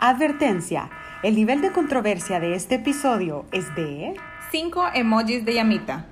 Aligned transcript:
Advertencia, 0.00 0.90
el 1.24 1.34
nivel 1.34 1.60
de 1.60 1.72
controversia 1.72 2.38
de 2.38 2.54
este 2.54 2.76
episodio 2.76 3.46
es 3.50 3.74
de... 3.74 4.14
5 4.52 4.90
emojis 4.94 5.44
de 5.44 5.54
llamita. 5.54 6.06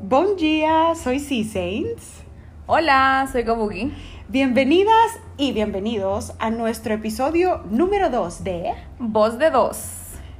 Bon 0.00 0.34
día, 0.34 0.96
soy 0.96 1.20
C 1.20 1.44
Saints. 1.44 2.24
Hola, 2.66 3.28
soy 3.30 3.44
Gabugi. 3.44 3.92
Bienvenidas 4.26 5.20
y 5.36 5.52
bienvenidos 5.52 6.34
a 6.40 6.50
nuestro 6.50 6.94
episodio 6.94 7.62
número 7.70 8.10
2 8.10 8.42
de... 8.42 8.74
Voz 8.98 9.38
de 9.38 9.50
dos. 9.50 9.76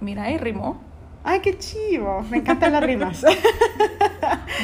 Mira, 0.00 0.24
ahí 0.24 0.38
rimó. 0.38 0.93
¡Ay, 1.26 1.40
qué 1.40 1.58
chivo! 1.58 2.22
Me 2.30 2.36
encantan 2.38 2.72
las 2.72 2.84
rimas. 2.84 3.24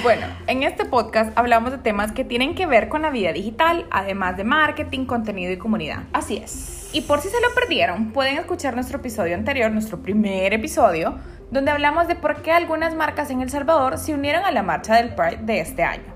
Bueno, 0.02 0.26
en 0.46 0.62
este 0.62 0.86
podcast 0.86 1.36
hablamos 1.36 1.72
de 1.72 1.78
temas 1.78 2.12
que 2.12 2.24
tienen 2.24 2.54
que 2.54 2.64
ver 2.64 2.88
con 2.88 3.02
la 3.02 3.10
vida 3.10 3.32
digital, 3.32 3.86
además 3.90 4.36
de 4.38 4.44
marketing, 4.44 5.04
contenido 5.04 5.52
y 5.52 5.58
comunidad. 5.58 6.04
Así 6.14 6.38
es. 6.38 6.88
Y 6.94 7.02
por 7.02 7.20
si 7.20 7.28
se 7.28 7.40
lo 7.40 7.52
perdieron, 7.54 8.12
pueden 8.12 8.38
escuchar 8.38 8.74
nuestro 8.74 8.98
episodio 8.98 9.34
anterior, 9.34 9.70
nuestro 9.70 10.00
primer 10.00 10.54
episodio, 10.54 11.18
donde 11.50 11.70
hablamos 11.70 12.08
de 12.08 12.14
por 12.14 12.40
qué 12.40 12.52
algunas 12.52 12.94
marcas 12.94 13.30
en 13.30 13.42
El 13.42 13.50
Salvador 13.50 13.98
se 13.98 14.14
unieron 14.14 14.44
a 14.44 14.52
la 14.52 14.62
marcha 14.62 14.94
del 14.94 15.14
Pride 15.14 15.40
de 15.42 15.60
este 15.60 15.82
año. 15.82 16.14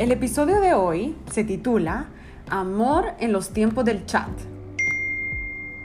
El 0.00 0.12
episodio 0.12 0.62
de 0.62 0.72
hoy 0.72 1.14
se 1.30 1.44
titula 1.44 2.06
Amor 2.48 3.12
en 3.18 3.32
los 3.32 3.50
tiempos 3.50 3.84
del 3.84 4.06
chat. 4.06 4.30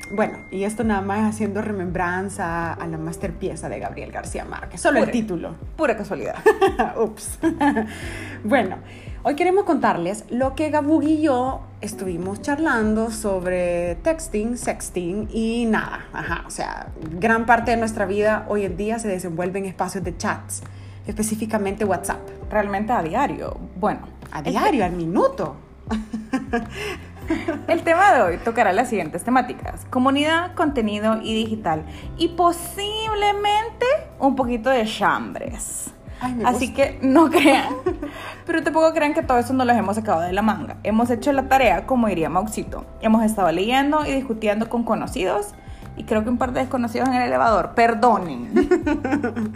Bueno, 0.10 0.38
y 0.52 0.64
esto 0.64 0.86
nada 0.86 1.02
más 1.02 1.36
haciendo 1.36 1.62
remembranza 1.62 2.72
a 2.72 2.88
la 2.88 2.98
masterpieza 2.98 3.68
de 3.68 3.78
Gabriel 3.78 4.14
García 4.14 4.46
Márquez. 4.46 4.80
Solo 4.80 5.00
el 5.04 5.12
título. 5.12 5.56
Pura 5.76 5.98
casualidad. 5.98 6.36
Ups. 6.98 7.40
bueno, 8.46 8.78
hoy 9.24 9.36
queremos 9.36 9.66
contarles 9.66 10.24
lo 10.30 10.56
que 10.56 10.70
Gabugi 10.70 11.16
y 11.16 11.22
yo 11.24 11.64
estuvimos 11.82 12.42
charlando 12.42 13.12
sobre 13.12 13.96
texting, 13.96 14.58
sexting 14.58 15.28
y 15.34 15.66
nada. 15.66 16.06
Ajá, 16.14 16.46
o 16.48 16.52
sea, 16.52 16.88
gran 17.20 17.46
parte 17.46 17.72
de 17.72 17.78
nuestra 17.78 18.06
vida 18.06 18.46
hoy 18.48 18.64
en 18.64 18.78
día 18.78 18.98
se 18.98 19.10
desenvuelve 19.10 19.60
en 19.60 19.66
espacios 19.66 20.06
de 20.06 20.16
chats, 20.16 20.64
específicamente 21.08 21.86
WhatsApp. 21.86 22.20
Realmente 22.50 22.94
a 22.94 23.02
diario. 23.02 23.58
Bueno, 23.78 24.02
A 24.32 24.40
el 24.40 24.46
diario, 24.46 24.86
al 24.86 24.92
minuto. 24.94 25.56
El 27.68 27.82
tema 27.82 28.14
de 28.14 28.22
hoy 28.22 28.38
tocará 28.38 28.72
las 28.72 28.90
siguientes 28.90 29.24
temáticas: 29.24 29.86
comunidad, 29.90 30.54
contenido 30.54 31.20
y 31.24 31.34
digital. 31.34 31.84
Y 32.18 32.30
posiblemente 32.30 33.86
un 34.20 34.36
poquito 34.36 34.70
de 34.70 34.86
chambres. 34.86 35.92
Ay, 36.22 36.40
Así 36.46 36.68
gusta. 36.68 36.76
que 36.76 37.00
no 37.02 37.30
crean, 37.32 37.74
pero 38.46 38.64
tampoco 38.64 38.94
crean 38.94 39.14
que 39.14 39.22
todo 39.24 39.38
eso 39.40 39.54
nos 39.54 39.66
lo 39.68 39.74
hemos 39.74 39.96
sacado 39.96 40.22
de 40.22 40.34
la 40.34 40.42
manga. 40.44 40.78
Hemos 40.84 41.10
hecho 41.10 41.32
la 41.34 41.50
tarea, 41.50 41.86
como 41.88 42.08
diría 42.08 42.30
Mauxito. 42.30 42.86
Hemos 43.02 43.24
estado 43.24 43.52
leyendo 43.52 44.06
y 44.06 44.12
discutiendo 44.12 44.70
con 44.70 44.84
conocidos 44.84 45.56
y 45.98 46.04
creo 46.04 46.24
que 46.24 46.30
un 46.30 46.38
par 46.38 46.54
de 46.54 46.60
desconocidos 46.62 47.10
en 47.10 47.16
el 47.16 47.24
elevador. 47.24 47.72
Perdonen. 47.74 48.52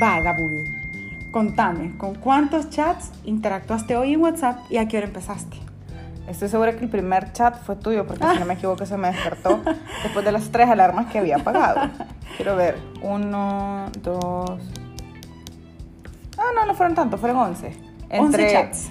Va, 0.00 0.20
Gabugi. 0.20 0.64
Contame, 1.30 1.96
¿con 1.96 2.14
cuántos 2.14 2.70
chats 2.70 3.10
interactuaste 3.24 3.96
hoy 3.96 4.14
en 4.14 4.22
WhatsApp 4.22 4.60
y 4.70 4.76
a 4.76 4.86
qué 4.86 4.98
hora 4.98 5.06
empezaste? 5.06 5.56
Estoy 6.28 6.48
segura 6.48 6.76
que 6.76 6.84
el 6.84 6.90
primer 6.90 7.32
chat 7.32 7.60
fue 7.62 7.74
tuyo, 7.74 8.06
porque 8.06 8.24
si 8.32 8.38
no 8.38 8.44
me 8.44 8.54
equivoco 8.58 8.86
se 8.86 8.96
me 8.96 9.08
despertó 9.08 9.60
después 10.02 10.24
de 10.24 10.32
las 10.32 10.50
tres 10.50 10.68
alarmas 10.68 11.10
que 11.10 11.18
había 11.18 11.36
apagado. 11.36 11.90
Quiero 12.36 12.54
ver. 12.54 12.78
Uno, 13.02 13.86
dos. 14.02 14.60
Ah, 16.38 16.50
no, 16.54 16.66
no 16.66 16.74
fueron 16.74 16.94
tantos, 16.94 17.18
fueron 17.18 17.38
once. 17.38 17.76
11 18.10 18.52
chats. 18.52 18.90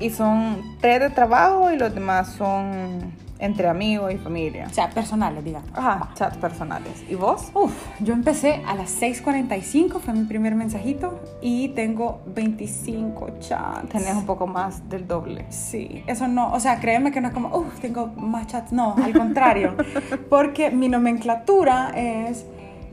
Y 0.00 0.10
son 0.10 0.76
tres 0.80 1.00
de 1.00 1.10
trabajo 1.10 1.70
y 1.70 1.78
los 1.78 1.94
demás 1.94 2.32
son 2.32 3.12
entre 3.38 3.68
amigos 3.68 4.12
y 4.12 4.16
familia. 4.16 4.66
O 4.70 4.74
sea, 4.74 4.90
personales, 4.90 5.44
digamos. 5.44 5.70
Ajá, 5.74 6.10
chats 6.14 6.36
personales. 6.36 7.04
¿Y 7.08 7.14
vos? 7.14 7.50
Uf, 7.54 7.72
yo 8.00 8.14
empecé 8.14 8.62
a 8.66 8.74
las 8.74 9.00
6.45, 9.00 10.00
fue 10.00 10.14
mi 10.14 10.24
primer 10.24 10.54
mensajito, 10.54 11.20
y 11.40 11.68
tengo 11.70 12.20
25 12.26 13.38
chats. 13.40 13.88
Tenés 13.88 14.14
un 14.14 14.26
poco 14.26 14.46
más 14.46 14.88
del 14.88 15.06
doble. 15.06 15.46
Sí, 15.50 16.02
eso 16.06 16.28
no, 16.28 16.52
o 16.52 16.60
sea, 16.60 16.80
créeme 16.80 17.12
que 17.12 17.20
no 17.20 17.28
es 17.28 17.34
como, 17.34 17.56
uff, 17.56 17.80
tengo 17.80 18.08
más 18.16 18.46
chats, 18.48 18.72
no, 18.72 18.94
al 19.02 19.12
contrario, 19.12 19.76
porque 20.30 20.70
mi 20.70 20.88
nomenclatura 20.88 21.90
es 21.94 22.44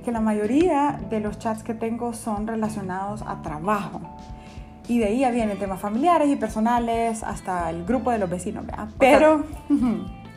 que 0.03 0.11
la 0.11 0.21
mayoría 0.21 0.99
de 1.09 1.19
los 1.19 1.39
chats 1.39 1.63
que 1.63 1.73
tengo 1.73 2.13
son 2.13 2.45
relacionados 2.45 3.23
a 3.23 3.41
trabajo. 3.41 4.01
Y 4.87 4.99
de 4.99 5.05
ahí 5.05 5.19
ya 5.21 5.31
vienen 5.31 5.57
temas 5.57 5.79
familiares 5.79 6.29
y 6.29 6.35
personales 6.35 7.23
hasta 7.23 7.71
el 7.71 7.85
grupo 7.85 8.11
de 8.11 8.19
los 8.19 8.29
vecinos, 8.29 8.67
¿verdad? 8.67 8.87
Pero, 8.99 9.43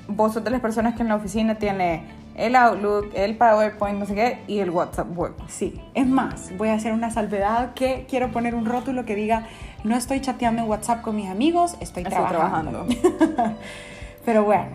Vos 0.09 0.33
sos 0.35 0.43
de 0.43 0.51
las 0.51 0.61
personas 0.61 0.95
que 0.95 1.03
en 1.03 1.09
la 1.09 1.17
oficina 1.17 1.57
tiene 1.57 2.05
el 2.35 2.57
Outlook, 2.57 3.11
el 3.15 3.37
PowerPoint, 3.37 3.99
no 3.99 4.07
sé 4.07 4.15
qué, 4.15 4.39
y 4.47 4.61
el 4.61 4.71
WhatsApp 4.71 5.09
web. 5.17 5.33
sí, 5.49 5.81
es 5.95 6.07
más, 6.07 6.57
voy 6.57 6.69
a 6.69 6.75
hacer 6.75 6.93
una 6.93 7.11
salvedad 7.11 7.75
que 7.75 8.07
quiero 8.09 8.31
poner 8.31 8.55
un 8.55 8.65
rótulo 8.65 9.05
que 9.05 9.15
diga, 9.15 9.47
no 9.85 9.97
estoy 9.97 10.21
chateando 10.21 10.63
en 10.63 10.69
WhatsApp 10.69 11.03
con 11.03 11.17
mis 11.17 11.29
amigos, 11.29 11.77
estoy, 11.81 12.05
Estoy 12.05 12.25
trabajando. 12.25 12.87
trabajando. 12.87 13.57
Pero 14.25 14.45
bueno, 14.45 14.71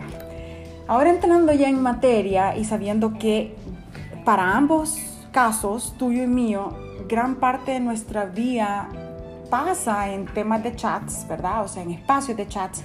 ahora 0.86 1.10
entrando 1.10 1.52
ya 1.52 1.68
en 1.68 1.80
materia 1.82 2.56
y 2.56 2.64
sabiendo 2.64 3.14
que 3.18 3.54
para 4.24 4.56
ambos 4.56 4.98
casos, 5.32 5.94
tuyo 5.98 6.22
y 6.22 6.26
mío, 6.26 6.76
gran 7.08 7.36
parte 7.36 7.72
de 7.72 7.80
nuestra 7.80 8.26
vida 8.26 8.88
pasa 9.50 10.10
en 10.10 10.26
temas 10.26 10.62
de 10.62 10.74
chats, 10.74 11.26
¿verdad? 11.28 11.62
O 11.64 11.68
sea, 11.68 11.82
en 11.82 11.92
espacios 11.92 12.36
de 12.36 12.46
chats. 12.48 12.82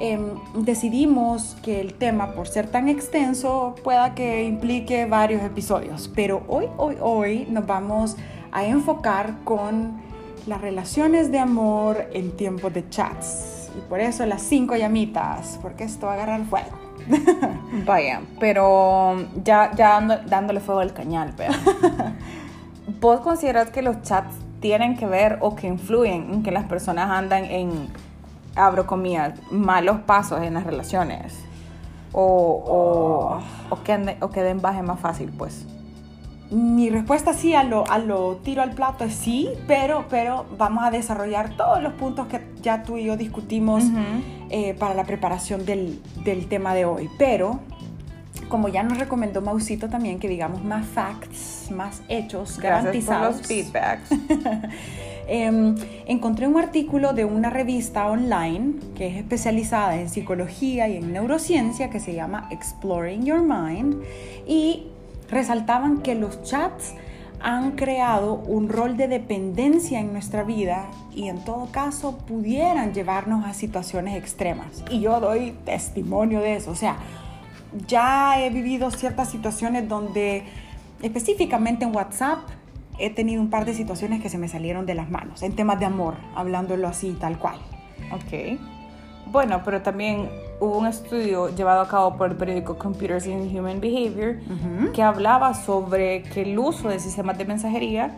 Em, 0.00 0.20
decidimos 0.64 1.56
que 1.62 1.80
el 1.80 1.94
tema, 1.94 2.32
por 2.32 2.48
ser 2.48 2.66
tan 2.68 2.88
extenso, 2.88 3.74
pueda 3.84 4.14
que 4.14 4.44
implique 4.44 5.06
varios 5.06 5.42
episodios. 5.42 6.10
Pero 6.14 6.42
hoy, 6.48 6.66
hoy, 6.76 6.96
hoy 7.00 7.46
nos 7.50 7.66
vamos 7.66 8.16
a 8.52 8.64
enfocar 8.64 9.34
con 9.44 10.00
las 10.46 10.60
relaciones 10.60 11.30
de 11.32 11.38
amor 11.38 12.06
en 12.12 12.36
tiempos 12.36 12.72
de 12.74 12.88
chats. 12.88 13.70
Y 13.76 13.80
por 13.88 14.00
eso 14.00 14.24
las 14.26 14.42
cinco 14.42 14.76
llamitas, 14.76 15.58
porque 15.62 15.84
esto 15.84 16.06
va 16.06 16.12
a 16.12 16.14
agarrar 16.16 16.44
fuego. 16.44 16.68
Vaya, 17.86 18.20
pero 18.38 19.16
ya, 19.42 19.70
ya 19.74 19.90
dando- 20.00 20.18
dándole 20.28 20.60
fuego 20.60 20.80
al 20.80 20.92
cañal, 20.92 21.32
vea. 21.36 21.50
¿Vos 23.00 23.20
consideras 23.20 23.70
que 23.70 23.82
los 23.82 24.02
chats 24.02 24.34
tienen 24.60 24.96
que 24.96 25.06
ver 25.06 25.38
o 25.40 25.54
que 25.56 25.66
influyen 25.66 26.32
en 26.32 26.42
que 26.42 26.50
las 26.50 26.64
personas 26.64 27.10
andan 27.10 27.44
en, 27.44 27.88
abro 28.56 28.86
comillas, 28.86 29.34
malos 29.50 30.00
pasos 30.00 30.42
en 30.42 30.54
las 30.54 30.64
relaciones? 30.64 31.34
O, 32.12 32.22
o, 32.22 33.74
o 33.74 33.82
que, 33.82 34.16
o 34.20 34.30
que 34.30 34.42
den 34.42 34.60
baje 34.60 34.82
más 34.82 35.00
fácil, 35.00 35.32
pues. 35.36 35.66
Mi 36.50 36.90
respuesta 36.90 37.32
sí 37.32 37.54
a 37.54 37.64
lo, 37.64 37.90
a 37.90 37.98
lo 37.98 38.36
tiro 38.36 38.62
al 38.62 38.72
plato 38.72 39.04
es 39.04 39.14
sí, 39.14 39.48
pero, 39.66 40.04
pero 40.08 40.44
vamos 40.56 40.84
a 40.84 40.90
desarrollar 40.90 41.56
todos 41.56 41.82
los 41.82 41.94
puntos 41.94 42.28
que 42.28 42.40
ya 42.62 42.82
tú 42.82 42.96
y 42.96 43.04
yo 43.04 43.16
discutimos 43.16 43.82
eh, 44.50 44.74
para 44.74 44.94
la 44.94 45.04
preparación 45.04 45.64
del, 45.64 46.00
del 46.22 46.46
tema 46.46 46.74
de 46.74 46.84
hoy. 46.84 47.10
Pero, 47.18 47.60
como 48.54 48.68
ya 48.68 48.84
nos 48.84 48.98
recomendó 48.98 49.40
Mausito 49.40 49.88
también, 49.88 50.20
que 50.20 50.28
digamos 50.28 50.62
más 50.62 50.86
facts, 50.86 51.72
más 51.72 52.02
hechos 52.08 52.56
Gracias 52.60 52.60
por 52.60 52.70
garantizados. 52.70 53.38
los 53.38 53.46
feedbacks. 53.48 54.10
Em, 55.26 55.74
encontré 56.06 56.46
un 56.46 56.56
artículo 56.56 57.14
de 57.14 57.24
una 57.24 57.50
revista 57.50 58.06
online 58.06 58.74
que 58.94 59.08
es 59.08 59.16
especializada 59.16 59.98
en 59.98 60.08
psicología 60.08 60.86
y 60.86 60.98
en 60.98 61.12
neurociencia 61.12 61.90
que 61.90 61.98
se 61.98 62.14
llama 62.14 62.46
Exploring 62.52 63.24
Your 63.24 63.40
Mind 63.40 64.02
y 64.46 64.86
resaltaban 65.28 66.02
que 66.02 66.14
los 66.14 66.42
chats 66.44 66.94
han 67.40 67.72
creado 67.72 68.34
un 68.34 68.68
rol 68.68 68.96
de 68.96 69.08
dependencia 69.08 69.98
en 69.98 70.12
nuestra 70.12 70.44
vida 70.44 70.86
y 71.12 71.28
en 71.28 71.42
todo 71.42 71.66
caso 71.72 72.18
pudieran 72.18 72.94
llevarnos 72.94 73.46
a 73.46 73.54
situaciones 73.54 74.16
extremas. 74.16 74.84
Y 74.90 75.00
yo 75.00 75.18
doy 75.18 75.56
testimonio 75.64 76.40
de 76.40 76.56
eso. 76.56 76.70
O 76.70 76.76
sea, 76.76 76.98
ya 77.86 78.40
he 78.40 78.50
vivido 78.50 78.90
ciertas 78.90 79.30
situaciones 79.30 79.88
donde 79.88 80.44
específicamente 81.02 81.84
en 81.84 81.94
WhatsApp 81.94 82.40
he 82.98 83.10
tenido 83.10 83.42
un 83.42 83.50
par 83.50 83.64
de 83.64 83.74
situaciones 83.74 84.22
que 84.22 84.28
se 84.28 84.38
me 84.38 84.48
salieron 84.48 84.86
de 84.86 84.94
las 84.94 85.10
manos, 85.10 85.42
en 85.42 85.54
temas 85.56 85.80
de 85.80 85.86
amor, 85.86 86.14
hablándolo 86.34 86.88
así, 86.88 87.16
tal 87.20 87.38
cual. 87.38 87.58
Ok. 88.12 88.58
Bueno, 89.26 89.62
pero 89.64 89.82
también 89.82 90.28
hubo 90.60 90.78
un 90.78 90.86
estudio 90.86 91.54
llevado 91.54 91.80
a 91.80 91.88
cabo 91.88 92.16
por 92.16 92.30
el 92.30 92.36
periódico 92.36 92.78
Computers 92.78 93.26
in 93.26 93.56
Human 93.56 93.80
Behavior 93.80 94.36
que 94.92 95.02
hablaba 95.02 95.54
sobre 95.54 96.22
que 96.22 96.42
el 96.42 96.58
uso 96.58 96.88
de 96.88 97.00
sistemas 97.00 97.36
de 97.36 97.44
mensajería 97.44 98.14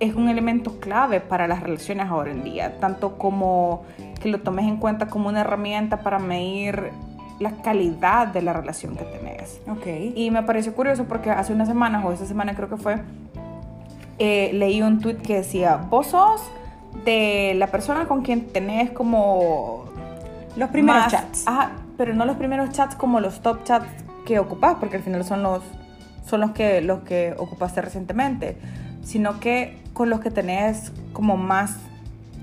es 0.00 0.14
un 0.14 0.28
elemento 0.28 0.78
clave 0.80 1.20
para 1.20 1.48
las 1.48 1.60
relaciones 1.60 2.06
ahora 2.06 2.30
en 2.30 2.44
día, 2.44 2.78
tanto 2.78 3.18
como 3.18 3.82
que 4.20 4.28
lo 4.28 4.40
tomes 4.40 4.66
en 4.66 4.76
cuenta 4.76 5.08
como 5.08 5.28
una 5.28 5.40
herramienta 5.40 6.00
para 6.00 6.18
medir 6.18 6.92
la 7.38 7.52
calidad 7.62 8.28
de 8.28 8.42
la 8.42 8.52
relación 8.52 8.96
que 8.96 9.04
tenés. 9.04 9.60
Ok. 9.68 9.86
Y 10.14 10.30
me 10.30 10.42
pareció 10.42 10.74
curioso 10.74 11.04
porque 11.04 11.30
hace 11.30 11.52
unas 11.52 11.68
semanas, 11.68 12.04
o 12.04 12.12
esta 12.12 12.26
semana 12.26 12.54
creo 12.54 12.68
que 12.68 12.76
fue, 12.76 12.96
eh, 14.18 14.50
leí 14.54 14.82
un 14.82 15.00
tweet 15.00 15.16
que 15.16 15.36
decía, 15.36 15.76
vos 15.76 16.08
sos 16.08 16.42
de 17.04 17.54
la 17.56 17.68
persona 17.68 18.06
con 18.06 18.22
quien 18.22 18.46
tenés 18.46 18.90
como... 18.90 19.84
Los 20.56 20.70
primeros 20.70 21.02
más- 21.02 21.12
chats. 21.12 21.46
Ajá, 21.46 21.72
pero 21.96 22.14
no 22.14 22.24
los 22.24 22.36
primeros 22.36 22.70
chats 22.70 22.96
como 22.96 23.20
los 23.20 23.40
top 23.40 23.62
chats 23.64 23.86
que 24.26 24.38
ocupás, 24.38 24.76
porque 24.80 24.96
al 24.96 25.02
final 25.02 25.24
son 25.24 25.42
los, 25.42 25.62
son 26.26 26.40
los, 26.40 26.50
que, 26.50 26.80
los 26.80 27.00
que 27.00 27.34
ocupaste 27.38 27.80
recientemente, 27.80 28.56
sino 29.02 29.38
que 29.40 29.78
con 29.92 30.10
los 30.10 30.20
que 30.20 30.30
tenés 30.30 30.92
como 31.12 31.36
más, 31.36 31.76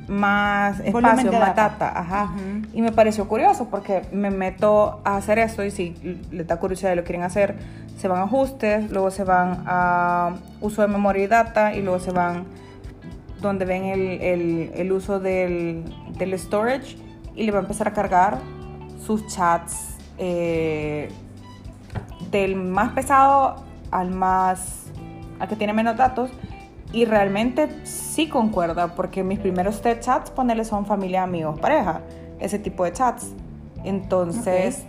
más 0.07 0.79
espacio, 0.79 1.31
más 1.39 1.55
data. 1.55 1.99
Ajá. 1.99 2.31
Y 2.73 2.81
me 2.81 2.91
pareció 2.91 3.27
curioso 3.27 3.67
porque 3.69 4.03
me 4.11 4.29
meto 4.31 5.01
a 5.03 5.17
hacer 5.17 5.39
esto 5.39 5.63
y 5.63 5.71
si 5.71 5.95
les 6.31 6.45
da 6.47 6.57
curiosidad 6.57 6.93
y 6.93 6.95
lo 6.95 7.03
quieren 7.03 7.23
hacer, 7.23 7.55
se 7.97 8.07
van 8.07 8.19
a 8.19 8.23
ajustes, 8.23 8.91
luego 8.91 9.09
se 9.11 9.23
van 9.23 9.63
a 9.65 10.33
uso 10.61 10.81
de 10.81 10.87
memoria 10.87 11.23
y 11.23 11.27
data 11.27 11.73
y 11.73 11.81
luego 11.81 11.99
se 11.99 12.11
van 12.11 12.43
donde 13.41 13.65
ven 13.65 13.85
el, 13.85 14.01
el- 14.21 14.71
el 14.75 14.91
uso 14.91 15.19
del, 15.19 15.83
del 16.17 16.37
storage 16.39 16.97
y 17.35 17.43
le 17.45 17.51
va 17.51 17.59
a 17.59 17.61
empezar 17.61 17.87
a 17.87 17.93
cargar 17.93 18.37
sus 19.05 19.25
chats 19.27 19.97
eh, 20.17 21.09
del 22.31 22.55
más 22.55 22.91
pesado 22.93 23.63
al 23.91 24.11
más 24.11 24.83
al 25.39 25.47
que 25.47 25.55
tiene 25.55 25.73
menos 25.73 25.95
datos 25.97 26.31
y 26.95 27.03
realmente 27.03 27.67
sí 27.83 28.29
concuerda 28.29 28.95
porque 28.95 29.21
mis 29.21 29.37
primeros 29.37 29.81
tres 29.81 29.99
chats 29.99 30.31
ponerle 30.31 30.63
son 30.63 30.85
familia, 30.85 31.23
amigos, 31.23 31.59
pareja, 31.59 31.99
ese 32.39 32.57
tipo 32.57 32.85
de 32.85 32.93
chats. 32.93 33.33
Entonces, 33.83 34.85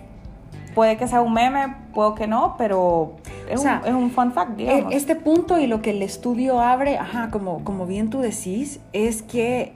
puede 0.77 0.97
que 0.97 1.09
sea 1.09 1.21
un 1.21 1.33
meme, 1.33 1.75
puedo 1.93 2.15
que 2.15 2.29
no, 2.29 2.55
pero 2.57 3.17
es, 3.51 3.59
O 3.59 3.63
sea, 3.65 3.81
un, 3.83 3.89
es 3.89 3.95
un 3.95 4.11
fun 4.13 4.33
fact, 4.33 4.53
Eh, 4.53 4.55
digamos. 4.57 4.95
Este 4.95 5.17
punto 5.17 5.59
y 5.59 5.67
lo 5.67 5.83
que 5.83 5.91
el 5.91 6.01
estudio 6.03 6.61
abre, 6.61 6.97
ajá, 6.97 7.31
como, 7.31 7.65
como 7.65 7.87
bien 7.87 8.09
tú 8.09 8.21
decís, 8.21 8.79
es 8.93 9.23
que 9.23 9.75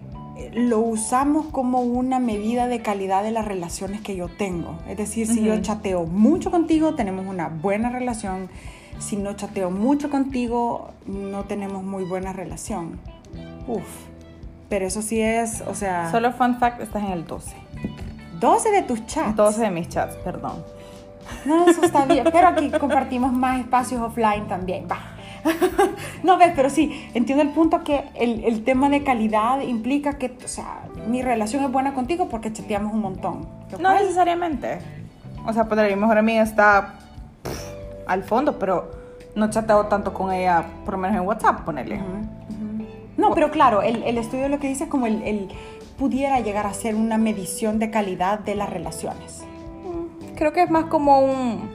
lo 0.55 0.79
usamos 0.79 1.47
como 1.47 1.81
una 1.81 2.21
medida 2.21 2.69
de 2.69 2.81
calidad 2.81 3.25
de 3.25 3.33
las 3.33 3.45
relaciones 3.45 4.03
que 4.03 4.15
yo 4.15 4.29
tengo. 4.29 4.79
Es 4.89 4.97
decir, 4.97 5.27
si 5.27 5.43
yo 5.43 5.61
chateo 5.61 6.07
mucho 6.07 6.53
contigo, 6.53 6.95
tenemos 6.95 7.27
una 7.27 7.49
buena 7.49 7.91
relación. 7.91 8.49
Si 9.01 9.17
no 9.17 9.33
chateo 9.33 9.71
mucho 9.71 10.11
contigo, 10.11 10.93
no 11.07 11.45
tenemos 11.45 11.83
muy 11.83 12.05
buena 12.05 12.33
relación. 12.33 13.01
Uf. 13.67 13.83
Pero 14.69 14.87
eso 14.87 15.03
sí 15.03 15.21
es, 15.21 15.63
o 15.67 15.75
sea, 15.75 16.11
Solo 16.13 16.33
fun 16.33 16.59
fact, 16.59 16.81
estás 16.81 17.03
en 17.03 17.11
el 17.11 17.27
12. 17.27 17.57
12 18.39 18.71
de 18.71 18.83
tus 18.83 19.05
chats. 19.07 19.35
12 19.35 19.61
de 19.63 19.71
mis 19.71 19.89
chats, 19.89 20.15
perdón. 20.17 20.65
No, 21.45 21.69
eso 21.69 21.83
está 21.83 22.05
bien, 22.05 22.29
pero 22.33 22.49
aquí 22.49 22.71
compartimos 22.81 23.33
más 23.33 23.61
espacios 23.61 24.01
offline 24.01 24.47
también, 24.47 24.87
va. 24.89 24.99
No 26.23 26.37
ves, 26.37 26.53
pero 26.55 26.69
sí, 26.69 27.11
entiendo 27.15 27.43
el 27.43 27.51
punto 27.51 27.83
que 27.83 28.05
el, 28.15 28.45
el 28.45 28.63
tema 28.63 28.91
de 28.91 29.03
calidad 29.03 29.61
implica 29.63 30.19
que, 30.19 30.37
o 30.45 30.49
sea, 30.49 30.83
mi 31.09 31.23
relación 31.23 31.65
es 31.65 31.73
buena 31.73 31.95
contigo 31.95 32.29
porque 32.29 32.53
chateamos 32.53 32.93
un 32.93 33.01
montón. 33.01 33.49
No 33.81 33.95
necesariamente. 33.95 34.79
O 35.47 35.53
sea, 35.53 35.65
pues 35.65 35.91
mi 35.91 35.97
mejor 35.97 36.19
amiga 36.19 36.43
está 36.43 36.95
al 38.11 38.25
fondo, 38.25 38.59
pero 38.59 38.91
no 39.35 39.49
chateo 39.51 39.87
tanto 39.87 40.13
con 40.13 40.33
ella, 40.33 40.65
por 40.85 40.95
lo 40.95 40.99
menos 40.99 41.17
en 41.17 41.23
WhatsApp, 41.27 41.61
ponerle. 41.65 41.97
Ujú, 41.97 42.05
ujú. 42.07 42.87
No, 43.17 43.35
pero 43.35 43.51
claro, 43.51 43.83
el, 43.83 44.03
el 44.03 44.19
estudio 44.19 44.49
lo 44.49 44.59
que 44.59 44.69
dice 44.69 44.85
es 44.85 44.91
como 44.91 45.07
el, 45.07 45.23
el 45.23 45.49
pudiera 45.99 46.41
llegar 46.41 46.67
a 46.67 46.73
ser 46.75 46.95
una 46.95 47.19
medición 47.19 47.79
de 47.79 47.91
calidad 47.91 48.41
de 48.41 48.55
las 48.55 48.71
relaciones. 48.71 49.43
Creo 50.35 50.53
que 50.53 50.63
es 50.63 50.71
más 50.71 50.87
como 50.87 51.21
un... 51.21 51.71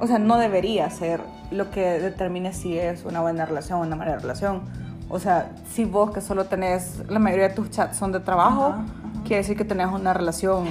O 0.00 0.06
sea, 0.06 0.18
no 0.18 0.36
debería 0.38 0.90
ser 0.90 1.20
lo 1.50 1.70
que 1.70 1.80
determine 2.00 2.52
si 2.52 2.76
es 2.78 3.04
una 3.04 3.20
buena 3.20 3.46
relación 3.46 3.78
o 3.78 3.82
una 3.82 3.96
mala 3.96 4.16
relación. 4.16 4.62
O 5.08 5.18
sea, 5.18 5.52
si 5.72 5.84
vos 5.84 6.10
que 6.10 6.20
solo 6.20 6.44
tenés, 6.46 7.02
la 7.08 7.18
mayoría 7.18 7.48
de 7.48 7.54
tus 7.54 7.70
chats 7.70 7.96
son 7.96 8.12
de 8.12 8.20
trabajo, 8.20 8.66
Ajá, 8.66 8.74
ajá. 8.82 9.22
quiere 9.22 9.36
decir 9.36 9.56
que 9.56 9.64
tenés 9.64 9.86
una 9.86 10.12
relación 10.12 10.66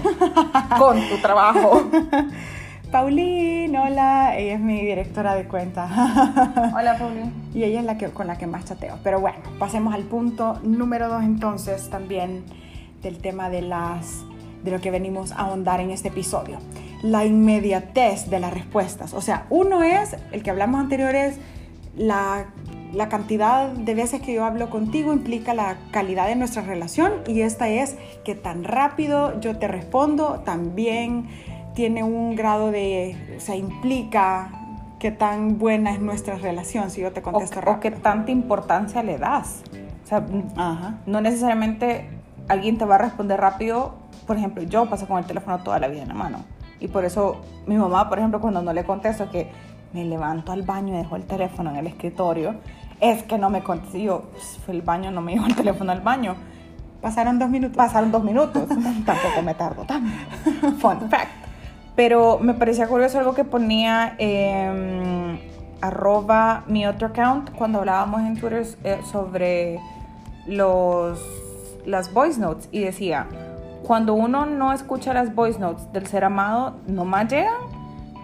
con 0.78 0.98
tu 1.10 1.18
trabajo. 1.22 1.84
Pauline, 3.68 3.80
hola, 3.80 4.38
ella 4.38 4.54
es 4.54 4.60
mi 4.62 4.80
directora 4.80 5.36
de 5.36 5.46
cuenta. 5.46 5.90
Hola, 6.74 6.98
Pauli. 6.98 7.22
Y 7.54 7.64
ella 7.64 7.80
es 7.80 7.86
la 7.86 7.98
que, 7.98 8.08
con 8.10 8.28
la 8.28 8.38
que 8.38 8.48
más 8.48 8.64
chateo. 8.66 8.98
Pero 9.04 9.20
bueno, 9.20 9.40
pasemos 9.60 9.94
al 9.94 10.04
punto 10.04 10.60
número 10.64 11.10
dos 11.10 11.24
entonces 11.24 11.90
también 11.90 12.46
del 13.02 13.18
tema 13.18 13.50
de 13.50 13.62
las 13.62 14.24
de 14.64 14.72
lo 14.72 14.80
que 14.80 14.90
venimos 14.90 15.34
a 15.34 15.40
ahondar 15.40 15.82
en 15.82 15.92
este 15.92 16.08
episodio. 16.08 16.60
La 17.04 17.26
inmediatez 17.26 18.30
de 18.30 18.40
las 18.40 18.54
respuestas. 18.54 19.14
O 19.14 19.22
sea, 19.22 19.46
uno 19.50 19.84
es, 19.84 20.16
el 20.32 20.44
que 20.44 20.50
hablamos 20.50 20.80
anterior 20.80 21.14
es 21.14 21.38
la, 21.96 22.46
la 22.94 23.10
cantidad 23.10 23.70
de 23.70 23.96
veces 23.96 24.22
que 24.22 24.34
yo 24.34 24.46
hablo 24.46 24.70
contigo 24.70 25.14
implica 25.14 25.54
la 25.54 25.78
calidad 25.92 26.28
de 26.28 26.36
nuestra 26.36 26.62
relación 26.62 27.12
y 27.28 27.42
esta 27.42 27.68
es 27.68 27.98
que 28.24 28.34
tan 28.34 28.64
rápido 28.64 29.40
yo 29.42 29.58
te 29.58 29.68
respondo 29.68 30.42
también 30.46 31.28
tiene 31.78 32.02
un 32.04 32.36
grado 32.36 32.72
de, 32.72 33.16
o 33.38 33.40
sea, 33.40 33.56
implica 33.56 34.50
qué 34.98 35.12
tan 35.12 35.60
buena 35.60 35.92
es 35.92 36.00
nuestra 36.02 36.34
relación 36.36 36.90
si 36.90 37.02
yo 37.02 37.12
te 37.14 37.20
O, 37.20 37.24
contesto 37.24 37.60
o 37.60 37.62
rápido. 37.62 37.80
qué 37.82 37.92
tanta 37.92 38.32
importancia 38.32 39.04
le 39.04 39.20
das. 39.20 39.62
O 40.04 40.08
sea, 40.08 40.26
Ajá. 40.56 40.96
no 41.06 41.22
necesariamente 41.22 42.10
alguien 42.50 42.80
te 42.80 42.86
va 42.86 42.96
a 42.96 42.98
responder 42.98 43.40
rápido. 43.40 43.94
Por 44.26 44.38
ejemplo, 44.38 44.64
yo 44.64 44.90
paso 44.90 45.08
con 45.08 45.20
el 45.20 45.26
teléfono 45.26 45.60
toda 45.60 45.78
la 45.80 45.88
vida 45.88 46.02
en 46.02 46.08
la 46.08 46.14
mano. 46.16 46.40
Y 46.80 46.88
por 46.88 47.06
eso 47.06 47.42
mi 47.68 47.78
mamá, 47.78 48.10
por 48.10 48.18
ejemplo, 48.18 48.42
cuando 48.42 48.64
no 48.64 48.74
le 48.74 48.84
contesto 48.84 49.30
que 49.30 49.52
me 49.94 50.04
levanto 50.04 50.54
al 50.54 50.64
baño 50.64 50.96
y 50.96 50.98
dejo 50.98 51.16
el 51.16 51.26
teléfono 51.26 51.70
en 51.70 51.76
el 51.76 51.86
escritorio, 51.86 52.56
es 53.00 53.22
que 53.22 53.38
no 53.38 53.52
me 53.52 53.62
contestó. 53.62 54.00
Yo, 54.00 54.24
"Pues, 54.32 54.58
fue 54.66 54.74
el 54.74 54.82
baño, 54.82 55.12
no 55.12 55.22
me 55.22 55.34
llevo 55.34 55.46
el 55.46 55.56
teléfono 55.56 55.92
al 55.92 56.02
baño. 56.02 56.36
Pasaron 57.02 57.38
dos 57.38 57.50
minutos. 57.52 57.78
Pasaron 57.78 58.12
dos 58.12 58.24
minutos. 58.24 58.68
Tampoco 59.06 59.44
me 59.44 59.54
tardo 59.54 59.84
tanto. 59.84 60.10
Fun 60.80 61.08
fact. 61.08 61.46
Pero 61.98 62.38
me 62.40 62.54
parecía 62.54 62.88
curioso 62.88 63.18
algo 63.18 63.34
que 63.34 63.44
ponía 63.44 64.16
eh, 64.20 65.40
arroba 65.82 66.64
mi 66.68 66.86
otro 66.86 67.08
account 67.08 67.50
cuando 67.56 67.80
hablábamos 67.80 68.22
en 68.22 68.40
Twitter 68.40 68.68
eh, 68.84 69.00
sobre 69.12 69.80
los, 70.46 71.20
las 71.88 72.14
voice 72.14 72.40
notes 72.40 72.70
y 72.72 72.82
decía, 72.82 73.26
cuando 73.84 74.14
uno 74.14 74.46
no 74.46 74.74
escucha 74.74 75.12
las 75.12 75.34
voice 75.34 75.58
notes 75.58 75.92
del 75.92 76.06
ser 76.06 76.24
amado, 76.24 76.76
no 76.86 77.04
más 77.04 77.30
llegan, 77.30 77.62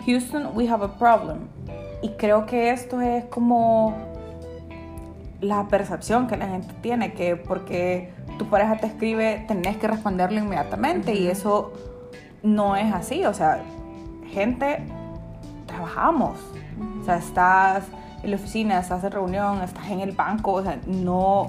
Houston, 0.05 0.49
we 0.53 0.69
have 0.69 0.85
a 0.85 0.99
problem. 0.99 1.47
Y 2.03 2.09
creo 2.09 2.45
que 2.45 2.69
esto 2.69 3.01
es 3.01 3.25
como 3.25 3.95
la 5.41 5.67
percepción 5.67 6.27
que 6.27 6.37
la 6.37 6.47
gente 6.47 6.73
tiene, 6.81 7.13
que 7.13 7.37
porque 7.37 8.13
tu 8.37 8.45
pareja 8.45 8.77
te 8.77 8.85
escribe, 8.85 9.45
tenés 9.47 9.77
que 9.77 9.87
responderle 9.87 10.41
inmediatamente 10.41 11.15
y 11.15 11.27
eso 11.27 11.71
no 12.43 12.75
es 12.75 12.93
así. 12.93 13.25
O 13.25 13.33
sea, 13.33 13.63
gente, 14.31 14.85
trabajamos. 15.65 16.37
O 17.01 17.05
sea, 17.05 17.17
estás 17.17 17.83
en 18.21 18.31
la 18.31 18.37
oficina, 18.37 18.79
estás 18.79 19.03
en 19.03 19.11
reunión, 19.11 19.61
estás 19.61 19.89
en 19.89 19.99
el 19.99 20.11
banco, 20.11 20.53
o 20.53 20.63
sea, 20.63 20.79
no, 20.87 21.47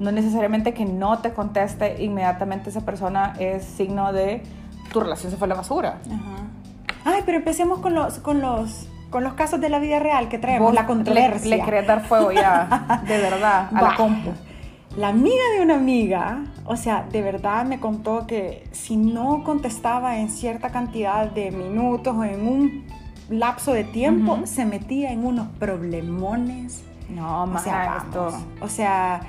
no 0.00 0.12
necesariamente 0.12 0.72
que 0.72 0.84
no 0.84 1.18
te 1.18 1.32
conteste 1.32 2.02
inmediatamente 2.02 2.70
esa 2.70 2.80
persona 2.80 3.34
es 3.38 3.64
signo 3.64 4.12
de 4.12 4.42
tu 4.92 5.00
relación 5.00 5.30
se 5.30 5.36
fue 5.36 5.46
a 5.46 5.48
la 5.50 5.54
basura. 5.54 5.98
Ajá. 6.06 7.14
Ay, 7.16 7.22
pero 7.26 7.38
empecemos 7.38 7.80
con 7.80 7.94
los, 7.94 8.18
con 8.20 8.40
los, 8.40 8.88
con 9.10 9.22
los 9.24 9.34
casos 9.34 9.60
de 9.60 9.68
la 9.68 9.78
vida 9.78 9.98
real 9.98 10.28
que 10.28 10.38
traemos, 10.38 10.72
la 10.72 10.86
controversia. 10.86 11.50
Le, 11.50 11.58
le 11.58 11.64
querés 11.64 11.86
dar 11.86 12.06
fuego 12.06 12.32
ya, 12.32 13.02
de 13.06 13.18
verdad, 13.18 13.68
a 13.74 13.82
la 13.82 13.94
compu. 13.96 14.30
La 14.96 15.08
amiga 15.08 15.42
de 15.56 15.62
una 15.62 15.74
amiga, 15.74 16.44
o 16.66 16.76
sea, 16.76 17.04
de 17.10 17.20
verdad 17.20 17.64
me 17.64 17.80
contó 17.80 18.28
que 18.28 18.62
si 18.70 18.96
no 18.96 19.42
contestaba 19.42 20.18
en 20.18 20.30
cierta 20.30 20.70
cantidad 20.70 21.28
de 21.28 21.50
minutos 21.50 22.14
o 22.16 22.22
en 22.22 22.46
un 22.46 22.84
lapso 23.28 23.72
de 23.72 23.82
tiempo, 23.82 24.34
Ujú. 24.34 24.46
se 24.46 24.64
metía 24.64 25.10
en 25.10 25.26
unos 25.26 25.48
problemones. 25.58 26.84
No, 27.08 27.42
O 27.42 27.46
más 27.46 27.64
sea, 27.64 28.04
esto. 28.04 28.28
O 28.60 28.68
sea, 28.68 29.20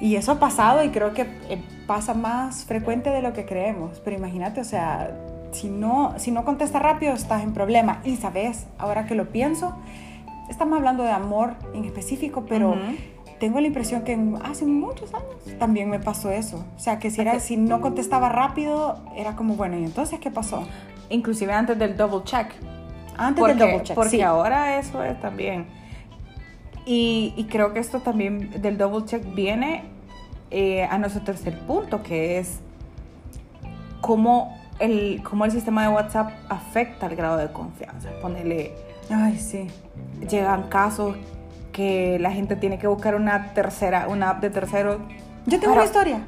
y 0.00 0.16
eso 0.16 0.32
ha 0.32 0.38
pasado 0.40 0.82
y 0.82 0.88
creo 0.88 1.14
que 1.14 1.22
eh, 1.22 1.62
pasa 1.86 2.14
más 2.14 2.64
frecuente 2.64 3.10
de 3.10 3.22
lo 3.22 3.32
que 3.32 3.44
creemos. 3.46 4.00
Pero 4.04 4.16
imagínate, 4.16 4.60
o 4.60 4.64
sea, 4.64 5.16
si 5.52 5.68
no, 5.68 6.14
si 6.18 6.32
no 6.32 6.44
contestas 6.44 6.82
rápido, 6.82 7.14
estás 7.14 7.44
en 7.44 7.52
problema. 7.54 8.00
Y 8.04 8.16
sabes, 8.16 8.66
ahora 8.76 9.06
que 9.06 9.14
lo 9.14 9.28
pienso, 9.30 9.72
estamos 10.50 10.78
hablando 10.78 11.04
de 11.04 11.12
amor 11.12 11.54
en 11.74 11.84
específico, 11.84 12.44
pero 12.48 12.70
Ujú. 12.70 12.80
Tengo 13.42 13.58
la 13.60 13.66
impresión 13.66 14.04
que 14.04 14.16
hace 14.44 14.64
muchos 14.64 15.12
años 15.12 15.58
también 15.58 15.90
me 15.90 15.98
pasó 15.98 16.30
eso. 16.30 16.64
O 16.76 16.78
sea, 16.78 17.00
que 17.00 17.10
si, 17.10 17.22
era, 17.22 17.40
si 17.40 17.56
no 17.56 17.80
contestaba 17.80 18.28
rápido, 18.28 19.00
era 19.16 19.34
como, 19.34 19.56
bueno, 19.56 19.76
¿y 19.76 19.82
entonces 19.82 20.20
qué 20.20 20.30
pasó? 20.30 20.62
Inclusive 21.10 21.52
antes 21.52 21.76
del 21.76 21.96
double 21.96 22.22
check. 22.22 22.52
Antes 23.16 23.40
porque, 23.40 23.54
del 23.54 23.58
double 23.58 23.82
check, 23.82 23.96
Porque 23.96 24.10
sí. 24.10 24.22
ahora 24.22 24.78
eso 24.78 25.02
es 25.02 25.20
también. 25.20 25.66
Y, 26.86 27.34
y 27.36 27.46
creo 27.46 27.72
que 27.72 27.80
esto 27.80 27.98
también 27.98 28.62
del 28.62 28.78
double 28.78 29.06
check 29.06 29.34
viene 29.34 29.86
eh, 30.52 30.84
a 30.84 30.96
nuestro 30.98 31.24
tercer 31.24 31.58
punto, 31.66 32.00
que 32.04 32.38
es 32.38 32.60
cómo 34.00 34.56
el, 34.78 35.20
cómo 35.28 35.46
el 35.46 35.50
sistema 35.50 35.82
de 35.82 35.88
WhatsApp 35.88 36.30
afecta 36.48 37.06
el 37.06 37.16
grado 37.16 37.38
de 37.38 37.50
confianza. 37.50 38.08
Ponele, 38.20 38.72
Ay, 39.10 39.36
sí. 39.36 39.66
llegan 40.30 40.68
casos 40.68 41.16
que 41.72 42.18
la 42.20 42.30
gente 42.32 42.56
tiene 42.56 42.78
que 42.78 42.86
buscar 42.86 43.14
una 43.14 43.52
tercera, 43.54 44.06
una 44.08 44.30
app 44.30 44.40
de 44.40 44.50
tercero 44.50 44.98
Yo 45.46 45.58
tengo 45.58 45.72
Para- 45.74 45.82
una 45.82 45.84
historia. 45.84 46.20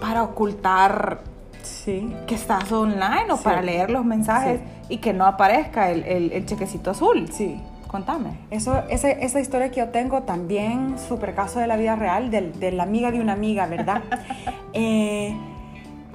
para 0.00 0.22
ocultar 0.22 1.20
Sí. 1.62 2.14
que 2.28 2.34
estás 2.36 2.70
online 2.70 3.26
o 3.32 3.36
Sí. 3.36 3.42
para 3.44 3.60
leer 3.62 3.90
los 3.90 4.04
mensajes 4.04 4.60
y 4.88 4.98
que 4.98 5.12
no 5.12 5.26
aparezca 5.26 5.90
el, 5.90 6.04
el- 6.04 6.30
el 6.32 6.46
chequecito 6.46 6.90
azul. 6.92 7.28
Sí. 7.32 7.60
Contame. 7.88 8.30
Eso, 8.50 8.82
ese- 8.90 9.24
esa 9.24 9.40
historia 9.40 9.70
que 9.70 9.80
yo 9.80 9.88
tengo 9.88 10.22
también, 10.24 10.96
super 10.98 11.34
caso 11.34 11.58
de 11.60 11.66
la 11.66 11.76
vida 11.76 11.96
real, 11.96 12.30
del- 12.30 12.58
de, 12.60 12.70
la 12.72 12.82
amiga 12.82 13.10
de 13.10 13.20
una 13.20 13.32
amiga, 13.32 13.66
¿verdad? 13.66 14.02
Eh, 14.74 15.34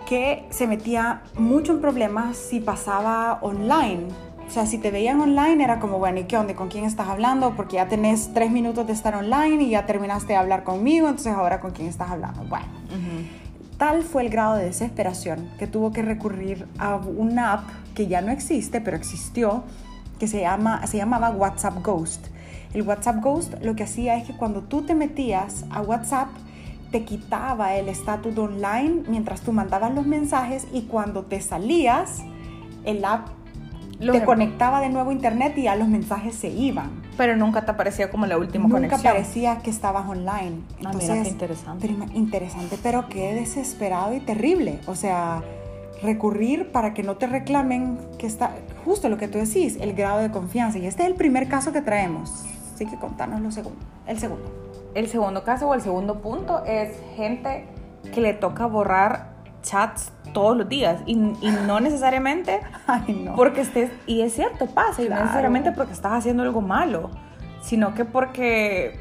que 0.05 0.45
se 0.51 0.67
metía 0.67 1.21
mucho 1.37 1.71
en 1.73 1.81
problemas 1.81 2.37
si 2.37 2.59
pasaba 2.59 3.39
online. 3.41 4.07
O 4.51 4.53
sea, 4.53 4.65
si 4.65 4.79
te 4.79 4.91
veían 4.91 5.21
online 5.21 5.63
era 5.63 5.79
como, 5.79 5.97
bueno, 5.97 6.19
¿y 6.19 6.25
qué 6.25 6.35
onda? 6.35 6.53
¿Con 6.55 6.67
quién 6.67 6.83
estás 6.83 7.07
hablando? 7.07 7.55
Porque 7.55 7.77
ya 7.77 7.87
tenés 7.87 8.33
tres 8.33 8.51
minutos 8.51 8.85
de 8.85 8.91
estar 8.91 9.15
online 9.15 9.63
y 9.63 9.69
ya 9.69 9.85
terminaste 9.85 10.33
de 10.33 10.35
hablar 10.35 10.65
conmigo, 10.65 11.07
entonces 11.07 11.31
ahora 11.31 11.61
con 11.61 11.71
quién 11.71 11.87
estás 11.87 12.11
hablando. 12.11 12.43
Bueno, 12.43 12.65
Tal 13.77 14.03
fue 14.03 14.23
el 14.23 14.29
grado 14.29 14.55
de 14.55 14.65
desesperación 14.65 15.49
que 15.57 15.67
tuvo 15.67 15.93
que 15.93 16.01
recurrir 16.01 16.67
a 16.79 16.97
una 16.97 17.53
app 17.53 17.69
que 17.95 18.07
ya 18.07 18.19
no 18.19 18.29
existe, 18.29 18.81
pero 18.81 18.97
existió, 18.97 19.63
que 20.19 20.27
se, 20.27 20.41
llama, 20.41 20.85
se 20.85 20.97
llamaba 20.97 21.29
WhatsApp 21.29 21.81
Ghost. 21.81 22.27
El 22.73 22.81
WhatsApp 22.81 23.23
Ghost 23.23 23.53
lo 23.61 23.77
que 23.77 23.83
hacía 23.83 24.17
es 24.17 24.27
que 24.27 24.35
cuando 24.35 24.63
tú 24.63 24.81
te 24.81 24.95
metías 24.95 25.63
a 25.69 25.81
WhatsApp, 25.81 26.27
te 26.91 27.05
quitaba 27.05 27.75
el 27.75 27.87
estatus 27.87 28.37
online 28.37 29.03
mientras 29.07 29.39
tú 29.39 29.53
mandabas 29.53 29.95
los 29.95 30.05
mensajes 30.05 30.67
y 30.73 30.81
cuando 30.81 31.23
te 31.23 31.39
salías, 31.39 32.19
el 32.83 33.05
app 33.05 33.29
Lo 34.01 34.13
te 34.13 34.23
conectaba 34.23 34.81
de 34.81 34.89
nuevo 34.89 35.11
a 35.11 35.13
internet 35.13 35.53
y 35.57 35.63
ya 35.63 35.75
los 35.75 35.87
mensajes 35.87 36.35
se 36.35 36.49
iban. 36.49 36.89
Pero 37.17 37.35
nunca 37.35 37.65
te 37.65 37.71
aparecía 37.71 38.09
como 38.09 38.25
la 38.25 38.37
última 38.37 38.63
Nunca 38.63 38.75
conexión. 38.75 39.01
parecía 39.13 39.57
que 39.59 39.69
estabas 39.69 40.07
online. 40.07 40.61
Ah, 40.83 40.91
mira, 40.93 41.21
qué 41.23 41.29
interesante. 41.29 41.87
pero 41.87 42.11
interesante, 42.13 42.77
pero 42.81 43.07
qué 43.09 43.33
desesperado 43.35 44.13
y 44.13 44.19
terrible. 44.19 44.79
O 44.87 44.95
sea, 44.95 45.43
recurrir 46.01 46.71
para 46.71 46.93
que 46.93 47.03
no 47.03 47.17
te 47.17 47.27
reclamen 47.27 47.97
que 48.17 48.25
está 48.25 48.55
justo 48.83 49.07
lo 49.09 49.17
que 49.17 49.27
tú 49.27 49.37
decís, 49.37 49.77
el 49.79 49.93
grado 49.93 50.19
de 50.19 50.31
confianza. 50.31 50.79
Y 50.79 50.87
este 50.87 51.03
es 51.03 51.09
el 51.09 51.15
primer 51.15 51.47
caso 51.47 51.71
que 51.71 51.81
traemos. 51.81 52.45
Así 52.73 52.85
que 52.87 52.95
contanos 52.97 53.41
lo 53.41 53.51
segundo, 53.51 53.79
el 54.07 54.19
segundo. 54.19 54.51
El 54.95 55.07
segundo 55.07 55.43
caso 55.43 55.69
o 55.69 55.73
el 55.73 55.81
segundo 55.81 56.21
punto 56.21 56.65
es 56.65 56.89
gente 57.15 57.65
que 58.13 58.19
le 58.19 58.33
toca 58.33 58.65
borrar 58.65 59.29
chats 59.61 60.11
todos 60.33 60.57
los 60.57 60.67
días 60.69 61.01
y, 61.05 61.13
y 61.13 61.51
no 61.67 61.79
necesariamente 61.79 62.59
Ay, 62.87 63.13
no. 63.25 63.35
porque 63.35 63.61
estés, 63.61 63.91
y 64.05 64.21
es 64.21 64.33
cierto, 64.33 64.67
pasa, 64.67 65.01
y 65.01 65.09
no 65.09 65.15
necesariamente 65.15 65.71
porque 65.71 65.93
estás 65.93 66.13
haciendo 66.13 66.43
algo 66.43 66.61
malo, 66.61 67.09
sino 67.61 67.93
que 67.93 68.05
porque, 68.05 68.99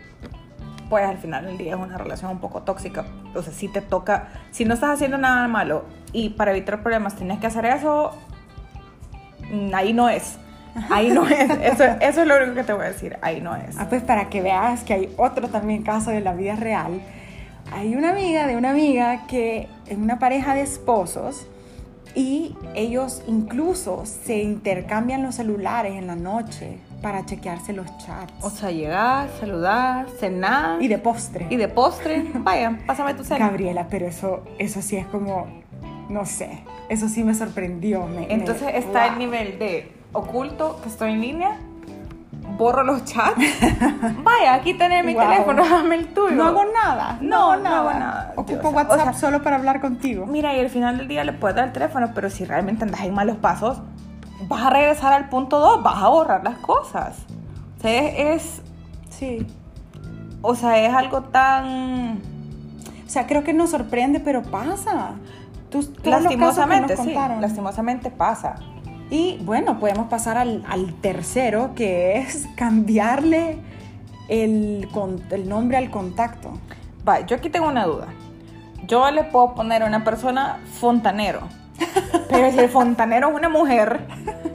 pues 0.88 1.04
al 1.06 1.18
final 1.18 1.46
del 1.46 1.58
día 1.58 1.75
es 1.75 1.80
una 1.80 1.96
relación 1.99 2.30
un 2.30 2.38
poco 2.38 2.62
tóxica. 2.62 3.04
O 3.34 3.42
sea, 3.42 3.52
si 3.52 3.68
te 3.68 3.80
toca, 3.80 4.28
si 4.50 4.64
no 4.64 4.75
estás 4.75 4.90
haciendo 4.90 5.18
nada 5.18 5.46
malo 5.49 5.84
y 6.12 6.30
para 6.30 6.50
evitar 6.50 6.82
problemas 6.82 7.14
tienes 7.16 7.38
que 7.38 7.46
hacer 7.46 7.64
eso, 7.64 8.12
mm, 9.50 9.75
ahí 9.75 9.92
no 9.92 10.08
es. 10.08 10.38
Ahí 10.88 11.10
no 11.10 11.26
es. 11.26 11.50
Eso, 11.62 11.82
eso 12.00 12.22
es 12.22 12.26
lo 12.28 12.37
único 12.37 12.54
que 12.54 12.62
te 12.62 12.72
voy 12.72 12.84
a 12.84 12.88
decir. 12.90 13.18
Ahí 13.22 13.40
no 13.40 13.56
es. 13.56 13.76
Ah, 13.76 13.87
pues 13.88 14.04
para 14.04 14.28
que 14.28 14.40
veas 14.40 14.84
que 14.84 14.94
hay 14.94 15.14
otro 15.16 15.49
también 15.49 15.82
caso 15.82 16.10
de 16.12 16.20
la 16.20 16.32
vida 16.32 16.54
real. 16.54 17.00
Hay 17.73 17.95
una 17.95 18.11
amiga 18.11 18.47
de 18.47 18.57
una 18.57 18.71
amiga 18.71 19.27
que 19.27 19.69
es 19.87 19.97
una 19.97 20.19
pareja 20.19 20.55
de 20.55 20.62
esposos 20.62 21.47
y 22.15 22.57
ellos 22.75 23.23
incluso 23.29 24.05
se 24.05 24.43
intercambian 24.43 25.23
los 25.23 25.37
celulares 25.37 25.95
en 25.95 26.07
la 26.09 26.17
noche 26.17 26.79
para 27.00 27.25
chequearse 27.25 27.73
los 27.73 27.87
chats. 27.99 28.33
O 28.43 28.50
sea, 28.50 28.71
llegar, 28.73 29.29
saludar, 29.39 30.07
cenar 30.19 30.83
y 30.83 30.89
de 30.89 30.99
postre. 30.99 31.47
y 31.49 31.57
de 31.57 31.69
postre. 31.69 32.25
Vaya, 32.35 32.79
pásame 32.87 33.15
tu 33.15 33.23
cena. 33.25 33.47
Gabriela, 33.47 33.87
pero 33.89 34.07
eso, 34.07 34.43
eso 34.59 34.83
sí 34.83 34.97
es 34.97 35.07
como, 35.07 35.47
no 36.09 36.27
sé, 36.27 36.65
eso 36.89 37.09
sí 37.09 37.23
me 37.23 37.35
sorprendió. 37.35 38.07
me- 38.07 38.27
me- 38.27 38.33
Entonces 38.35 38.69
está 38.75 39.05
el 39.07 39.11
wow. 39.12 39.19
nivel 39.21 39.59
de 39.61 39.93
oculto 40.12 40.81
que 40.83 40.89
estoy 40.89 41.12
en 41.12 41.21
línea, 41.21 41.57
borro 42.61 42.85
los 42.85 43.05
chats. 43.05 43.37
Vaya, 44.23 44.55
aquí 44.55 44.75
tenés 44.75 45.05
mi 45.05 45.14
Wow. 45.14 45.23
teléfono, 45.29 45.67
dame 45.69 45.95
el 45.97 46.09
tuyo. 46.14 46.37
No 46.37 46.45
hago 46.47 46.62
nada. 46.73 47.19
No, 47.21 47.57
no 47.57 47.69
hago 47.75 47.93
nada. 47.93 48.33
Ocupo 48.37 48.69
WhatsApp 48.69 48.99
o 49.00 49.02
sea, 49.02 49.12
solo 49.14 49.43
para 49.43 49.57
hablar 49.57 49.81
contigo. 49.81 50.26
Mira, 50.26 50.55
y 50.57 50.61
al 50.61 50.69
final 50.71 50.99
del 50.99 51.09
día 51.09 51.25
le 51.25 51.33
puedes 51.33 51.57
dar 51.57 51.64
el 51.67 51.73
teléfono, 51.73 52.11
pero 52.14 52.29
si 52.31 52.45
realmente 52.45 52.85
andas 52.85 53.00
en 53.00 53.14
malos 53.14 53.38
pasos, 53.38 53.81
vas 54.49 54.62
a 54.67 54.71
regresar 54.71 55.12
al 55.14 55.29
punto 55.31 55.59
2, 55.59 55.83
vas 55.83 56.02
a 56.02 56.09
borrar 56.09 56.45
las 56.45 56.59
cosas. 56.59 57.17
O 57.79 57.83
sea, 57.83 57.99
es, 58.05 58.14
es- 58.45 58.62
Sí. 59.11 59.47
o 60.43 60.55
sea, 60.55 60.79
es 60.79 60.95
algo 60.95 61.23
tan 61.23 62.21
O 63.07 63.11
sea, 63.11 63.26
creo 63.26 63.43
que 63.43 63.52
nos 63.52 63.71
sorprende, 63.71 64.21
pero 64.21 64.43
pasa. 64.43 65.12
Lastimosamente, 66.05 66.97
sí, 66.97 67.14
lastimosamente 67.40 68.11
pasa. 68.11 68.57
Y 69.11 69.38
bueno, 69.43 69.81
podemos 69.81 70.09
pasar 70.09 70.38
al, 70.38 70.95
tercero, 71.00 71.73
que 71.75 72.19
es 72.19 72.49
cambiarle 72.57 73.59
el, 74.29 74.88
el 75.31 75.49
nombre 75.49 75.76
al 75.76 75.90
contacto. 75.90 76.52
Va, 77.07 77.26
yo 77.26 77.37
aquí 77.37 77.50
tengo 77.50 77.69
una 77.69 77.85
duda. 77.85 78.07
Yo 78.87 79.11
le 79.11 79.25
puedo 79.25 79.55
poner 79.55 79.83
a 79.83 79.87
una 79.87 80.05
persona 80.05 80.61
fontanero. 80.79 81.40
Pero 82.29 82.52
si 82.52 82.59
el 82.59 82.69
fontanero 82.69 83.31
es 83.31 83.35
una 83.35 83.49
mujer, 83.49 84.07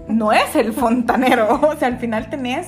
no 0.08 0.32
es 0.32 0.56
el 0.56 0.74
fontanero. 0.74 1.60
O 1.62 1.76
sea, 1.76 1.88
al 1.90 1.98
final 1.98 2.30
tenés 2.30 2.68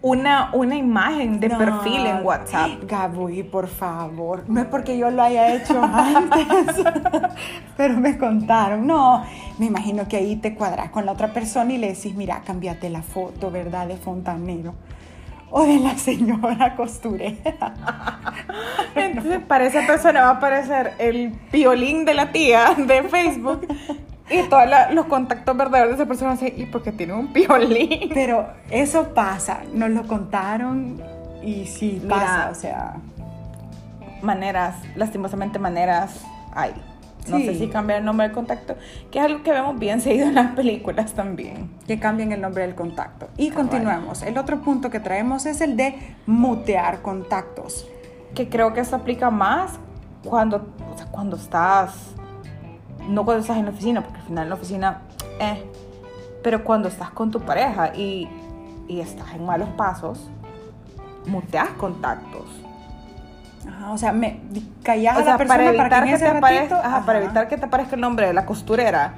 una, 0.00 0.50
una 0.52 0.76
imagen 0.76 1.40
de 1.40 1.48
No. 1.48 1.58
perfil 1.58 2.06
en 2.06 2.24
WhatsApp. 2.24 2.70
Gaby, 2.88 3.42
por 3.44 3.66
favor. 3.68 4.44
No 4.48 4.60
es 4.60 4.66
porque 4.66 4.96
yo 4.96 5.10
lo 5.10 5.22
haya 5.22 5.54
hecho 5.54 5.80
antes, 5.92 6.84
pero 7.76 7.94
me 7.98 8.16
contaron. 8.16 8.86
No, 8.86 9.24
me 9.58 9.66
imagino 9.66 10.06
que 10.06 10.16
ahí 10.16 10.36
te 10.36 10.54
cuadras 10.54 10.90
con 10.90 11.04
la 11.06 11.12
otra 11.12 11.32
persona 11.32 11.72
y 11.72 11.78
le 11.78 11.88
decís, 11.94 12.14
mira, 12.14 12.42
cámbiate 12.44 12.90
la 12.90 13.02
foto, 13.02 13.50
¿verdad? 13.50 13.88
De 13.88 13.96
fontanero. 13.96 14.74
O 15.50 15.64
de 15.64 15.78
la 15.78 15.96
señora 15.98 16.76
costurera. 16.76 17.74
Entonces, 18.94 19.40
para 19.40 19.64
esa 19.66 19.86
persona 19.86 20.20
va 20.22 20.28
a 20.28 20.32
aparecer 20.32 20.92
el 20.98 21.32
violín 21.50 22.04
de 22.04 22.14
la 22.14 22.30
tía 22.32 22.74
de 22.76 23.02
Facebook. 23.04 23.66
Y 24.30 24.42
todos 24.48 24.64
los 24.92 25.06
contactos 25.06 25.56
verdaderos 25.56 25.90
de 25.90 25.94
esa 25.96 26.06
persona 26.06 26.30
van 26.30 26.38
a 26.38 26.40
decir, 26.40 26.58
¿y 26.60 26.66
por 26.66 26.82
qué 26.82 26.92
tiene 26.92 27.14
un 27.14 27.32
violín? 27.32 28.10
Pero 28.14 28.46
eso 28.70 29.14
pasa, 29.14 29.60
nos 29.72 29.90
lo 29.90 30.06
contaron 30.06 31.00
y 31.42 31.66
sí 31.66 32.00
Mira. 32.02 32.16
pasa, 32.16 32.48
o 32.50 32.54
sea. 32.54 32.94
maneras, 34.22 34.74
lastimosamente 34.96 35.58
maneras 35.58 36.20
hay. 36.54 36.72
No 37.28 37.36
Sí. 37.38 37.44
sé 37.46 37.54
si 37.58 37.68
cambiar 37.68 37.98
el 37.98 38.04
nombre 38.06 38.26
del 38.26 38.34
contacto, 38.34 38.74
que 39.10 39.18
es 39.18 39.24
algo 39.26 39.42
que 39.42 39.50
vemos 39.52 39.78
bien 39.78 40.00
seguido 40.00 40.26
en 40.28 40.34
las 40.34 40.52
películas 40.54 41.12
también. 41.12 41.70
que 41.86 41.98
cambien 41.98 42.32
el 42.32 42.40
nombre 42.40 42.62
del 42.62 42.74
contacto. 42.74 43.28
Y 43.36 43.50
Cabal. 43.50 43.68
continuamos. 43.68 44.22
El 44.22 44.38
otro 44.38 44.60
punto 44.62 44.88
que 44.90 44.98
traemos 45.00 45.44
es 45.46 45.60
el 45.60 45.76
de 45.76 45.94
mutear 46.26 47.02
contactos. 47.02 47.86
Que 48.34 48.48
creo 48.48 48.72
que 48.72 48.80
eso 48.80 48.96
aplica 48.96 49.30
más 49.30 49.72
cuando, 50.24 50.68
o 50.92 50.96
sea, 50.96 51.06
cuando 51.06 51.36
estás, 51.36 51.92
no 53.08 53.24
cuando 53.24 53.40
estás 53.42 53.56
en 53.56 53.64
la 53.64 53.70
oficina, 53.72 54.02
porque 54.02 54.18
al 54.20 54.26
final 54.26 54.42
en 54.44 54.48
la 54.50 54.54
oficina, 54.54 54.98
eh, 55.40 55.64
pero 56.42 56.62
cuando 56.64 56.88
estás 56.88 57.10
con 57.10 57.30
tu 57.30 57.40
pareja 57.40 57.94
y, 57.94 58.28
y 58.86 59.00
estás 59.00 59.32
en 59.34 59.44
malos 59.44 59.68
pasos, 59.70 60.30
muteas 61.26 61.70
contactos. 61.70 62.44
Ajá, 63.68 63.90
o 63.92 63.98
sea, 63.98 64.12
me 64.12 64.40
callás 64.82 65.16
O 65.18 65.20
a 65.20 65.24
la 65.24 65.36
persona 65.38 65.58
para 65.58 65.68
evitar, 65.68 65.90
para 65.90 66.06
que, 66.06 66.16
te 66.18 66.26
aparezca, 66.28 66.78
ajá, 66.86 67.02
para 67.06 67.18
evitar 67.22 67.48
que 67.48 67.56
te 67.58 67.64
aparezca 67.66 67.94
el 67.96 68.00
nombre 68.00 68.26
de 68.26 68.32
la 68.32 68.46
costurera 68.46 69.14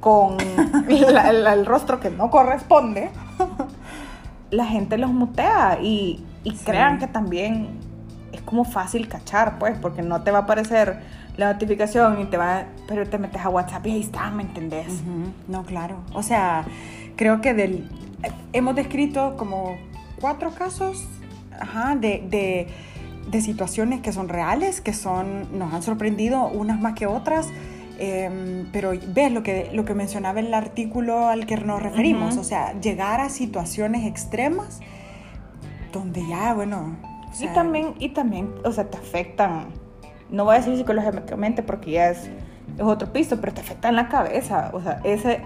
con 0.00 0.36
la- 0.88 1.32
la- 1.32 1.52
el 1.52 1.66
rostro 1.66 2.00
que 2.00 2.10
no 2.10 2.30
corresponde, 2.30 3.10
la 4.50 4.64
gente 4.66 4.98
los 4.98 5.10
mutea 5.12 5.78
y, 5.80 6.24
y 6.44 6.50
Sí. 6.52 6.64
crean 6.64 6.98
que 6.98 7.06
también 7.06 7.78
es 8.32 8.40
como 8.42 8.64
fácil 8.64 9.08
cachar, 9.08 9.58
pues, 9.58 9.78
porque 9.78 10.02
no 10.02 10.22
te 10.22 10.30
va 10.30 10.38
a 10.38 10.42
aparecer 10.42 11.00
la 11.36 11.52
notificación 11.52 12.20
y 12.20 12.24
te 12.26 12.36
va, 12.36 12.64
pero 12.86 13.08
te 13.08 13.18
metes 13.18 13.42
a 13.44 13.48
WhatsApp 13.48 13.86
y 13.86 13.90
ahí 13.92 14.00
está, 14.00 14.30
¿me 14.30 14.42
entendés? 14.42 14.86
Ujú, 14.88 15.32
No, 15.48 15.64
claro. 15.64 15.96
O 16.14 16.22
sea, 16.22 16.64
creo 17.16 17.40
que 17.40 17.54
del, 17.54 17.88
eh, 18.22 18.30
hemos 18.52 18.74
descrito 18.76 19.36
como 19.36 19.76
cuatro 20.20 20.50
casos 20.54 21.06
ajá, 21.58 21.94
de, 21.96 22.24
de- 22.28 22.66
de 23.30 23.40
situaciones 23.40 24.00
que 24.00 24.12
son 24.12 24.28
reales, 24.28 24.80
que 24.80 24.92
son, 24.92 25.56
nos 25.58 25.72
han 25.72 25.82
sorprendido 25.82 26.48
unas 26.48 26.80
más 26.80 26.94
que 26.94 27.06
otras. 27.06 27.48
em, 27.98 28.66
pero 28.72 28.92
ves 29.14 29.30
lo 29.30 29.42
que, 29.44 29.70
lo 29.72 29.84
que 29.84 29.94
mencionaba 29.94 30.40
el 30.40 30.52
artículo 30.54 31.28
al 31.28 31.46
que 31.46 31.56
nos 31.56 31.80
referimos, 31.80 32.32
Ujú. 32.32 32.40
o 32.40 32.44
sea, 32.44 32.72
llegar 32.80 33.20
a 33.20 33.28
situaciones 33.28 34.06
extremas 34.06 34.80
donde 35.92 36.26
ya, 36.26 36.52
bueno... 36.54 36.96
o 37.28 37.32
y 37.32 37.36
sea, 37.36 37.52
también, 37.52 37.94
y 38.00 38.08
también, 38.08 38.50
o 38.64 38.72
sea, 38.72 38.90
te 38.90 38.96
afectan, 38.98 39.66
no 40.32 40.44
voy 40.44 40.56
a 40.56 40.58
decir 40.58 40.76
psicológicamente 40.76 41.62
porque 41.62 41.92
ya 41.92 42.08
es, 42.10 42.28
es 42.76 42.82
otro 42.82 43.12
piso, 43.12 43.40
pero 43.40 43.52
te 43.54 43.60
afectan 43.60 43.94
la 43.94 44.08
cabeza, 44.08 44.70
o 44.72 44.80
sea, 44.80 44.98
ese, 45.04 45.40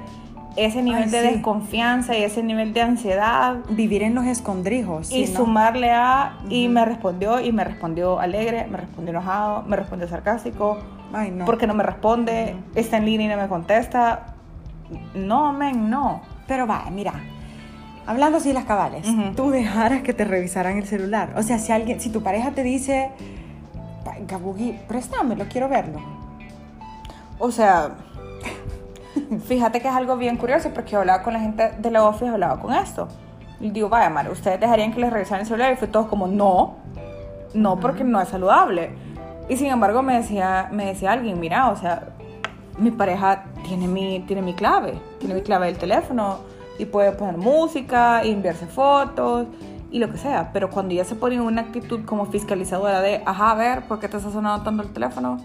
ese 0.57 0.81
nivel 0.83 1.03
Ay, 1.05 1.11
de 1.11 1.21
sí. 1.21 1.27
desconfianza 1.35 2.17
y 2.17 2.23
ese 2.23 2.43
nivel 2.43 2.73
de 2.73 2.81
ansiedad 2.81 3.57
Vivir 3.69 4.03
en 4.03 4.15
los 4.15 4.25
escondrijos. 4.25 5.13
y 5.13 5.27
sumarle 5.27 5.91
a, 5.91 6.39
y 6.49 6.69
me 6.69 6.85
respondió, 6.87 7.41
y 7.41 7.53
me 7.53 7.65
respondió 7.65 8.19
alegre, 8.21 8.67
me 8.71 8.79
respondió 8.79 9.11
enojado, 9.11 9.63
me 9.65 9.77
respondió 9.77 10.09
sarcástico, 10.09 10.79
Ay, 11.13 11.31
no. 11.31 11.45
porque 11.45 11.67
no 11.67 11.75
me 11.75 11.83
responde, 11.83 12.55
está 12.75 12.97
en 12.97 13.05
línea 13.05 13.27
y 13.27 13.37
no 13.37 13.43
me 13.43 13.49
contesta. 13.49 14.35
No, 15.15 15.53
men, 15.53 15.91
no. 15.91 16.23
Pero 16.47 16.67
va, 16.67 16.85
mira, 16.93 17.13
hablando 18.07 18.39
así 18.39 18.49
de 18.49 18.55
las 18.55 18.65
cabales, 18.65 19.07
tú 19.35 19.51
dejaras 19.51 20.03
que 20.03 20.13
te 20.15 20.25
revisaran 20.25 20.79
el 20.79 20.87
celular. 20.87 21.35
O 21.37 21.43
sea, 21.43 21.59
si 21.59 21.73
alguien, 21.73 22.01
si 22.01 22.09
tu 22.11 22.23
pareja 22.23 22.53
te 22.53 22.63
dice, 22.63 23.11
"Pa- 23.19 23.25
Gabugi, 24.27 24.79
préstamelo, 24.87 25.45
quiero 25.49 25.69
verlo. 25.69 26.01
O 27.39 27.51
sea, 27.51 27.97
fíjate 29.47 29.81
que 29.81 29.89
es 29.89 29.95
algo 29.95 30.17
bien 30.17 30.37
curioso 30.37 30.71
porque 30.71 30.93
yo 30.93 31.01
hablaba 31.01 31.23
con 31.23 31.33
la 31.33 31.41
gente 31.41 31.73
de 31.79 31.91
la 31.91 32.05
office, 32.05 32.29
hablaba 32.29 32.61
con 32.61 32.75
esto. 32.75 33.09
Y 33.61 33.71
digo, 33.71 33.89
vaya, 33.89 34.11
Mara, 34.11 34.31
¿ustedes 34.31 34.61
dejarían 34.61 34.93
que 34.93 35.01
les 35.01 35.13
revisaran 35.13 35.41
el 35.41 35.47
celular? 35.47 35.73
Y 35.73 35.77
fue 35.77 35.89
todo 35.89 36.09
como, 36.09 36.27
no, 36.27 36.77
no, 37.55 37.81
porque 37.81 38.05
no 38.05 38.21
es 38.21 38.29
saludable. 38.29 38.91
Y 39.49 39.57
sin 39.57 39.69
embargo 39.69 40.03
me 40.03 40.17
decía, 40.17 40.69
me 40.73 40.87
decía 40.87 41.13
alguien, 41.13 41.39
mira, 41.41 41.71
o 41.71 41.77
sea, 41.77 42.09
mi 42.79 42.91
pareja 42.91 43.45
tiene 43.67 43.89
mi, 43.89 44.21
tiene 44.21 44.43
mi 44.43 44.55
clave, 44.55 44.99
tiene 45.19 45.35
mi 45.35 45.43
clave 45.43 45.67
del 45.67 45.79
teléfono 45.79 46.39
y 46.79 46.85
puede 46.85 47.13
poner 47.13 47.39
música, 47.39 48.23
y 48.25 48.33
enviarse 48.33 48.67
fotos 48.67 49.47
y 49.97 49.99
lo 49.99 50.11
que 50.13 50.19
sea. 50.19 50.51
Pero 50.53 50.69
cuando 50.71 50.95
ya 50.95 51.05
se 51.05 51.15
pone 51.15 51.37
en 51.37 51.41
una 51.41 51.63
actitud 51.63 52.05
como 52.05 52.27
fiscalizadora 52.27 53.01
de, 53.01 53.23
ajá, 53.25 53.53
a 53.53 53.55
ver, 53.55 53.83
¿por 53.89 53.99
qué 53.99 54.09
te 54.09 54.17
está 54.19 54.31
sonando 54.31 54.63
tanto 54.63 54.83
el 54.83 54.91
teléfono? 54.91 55.39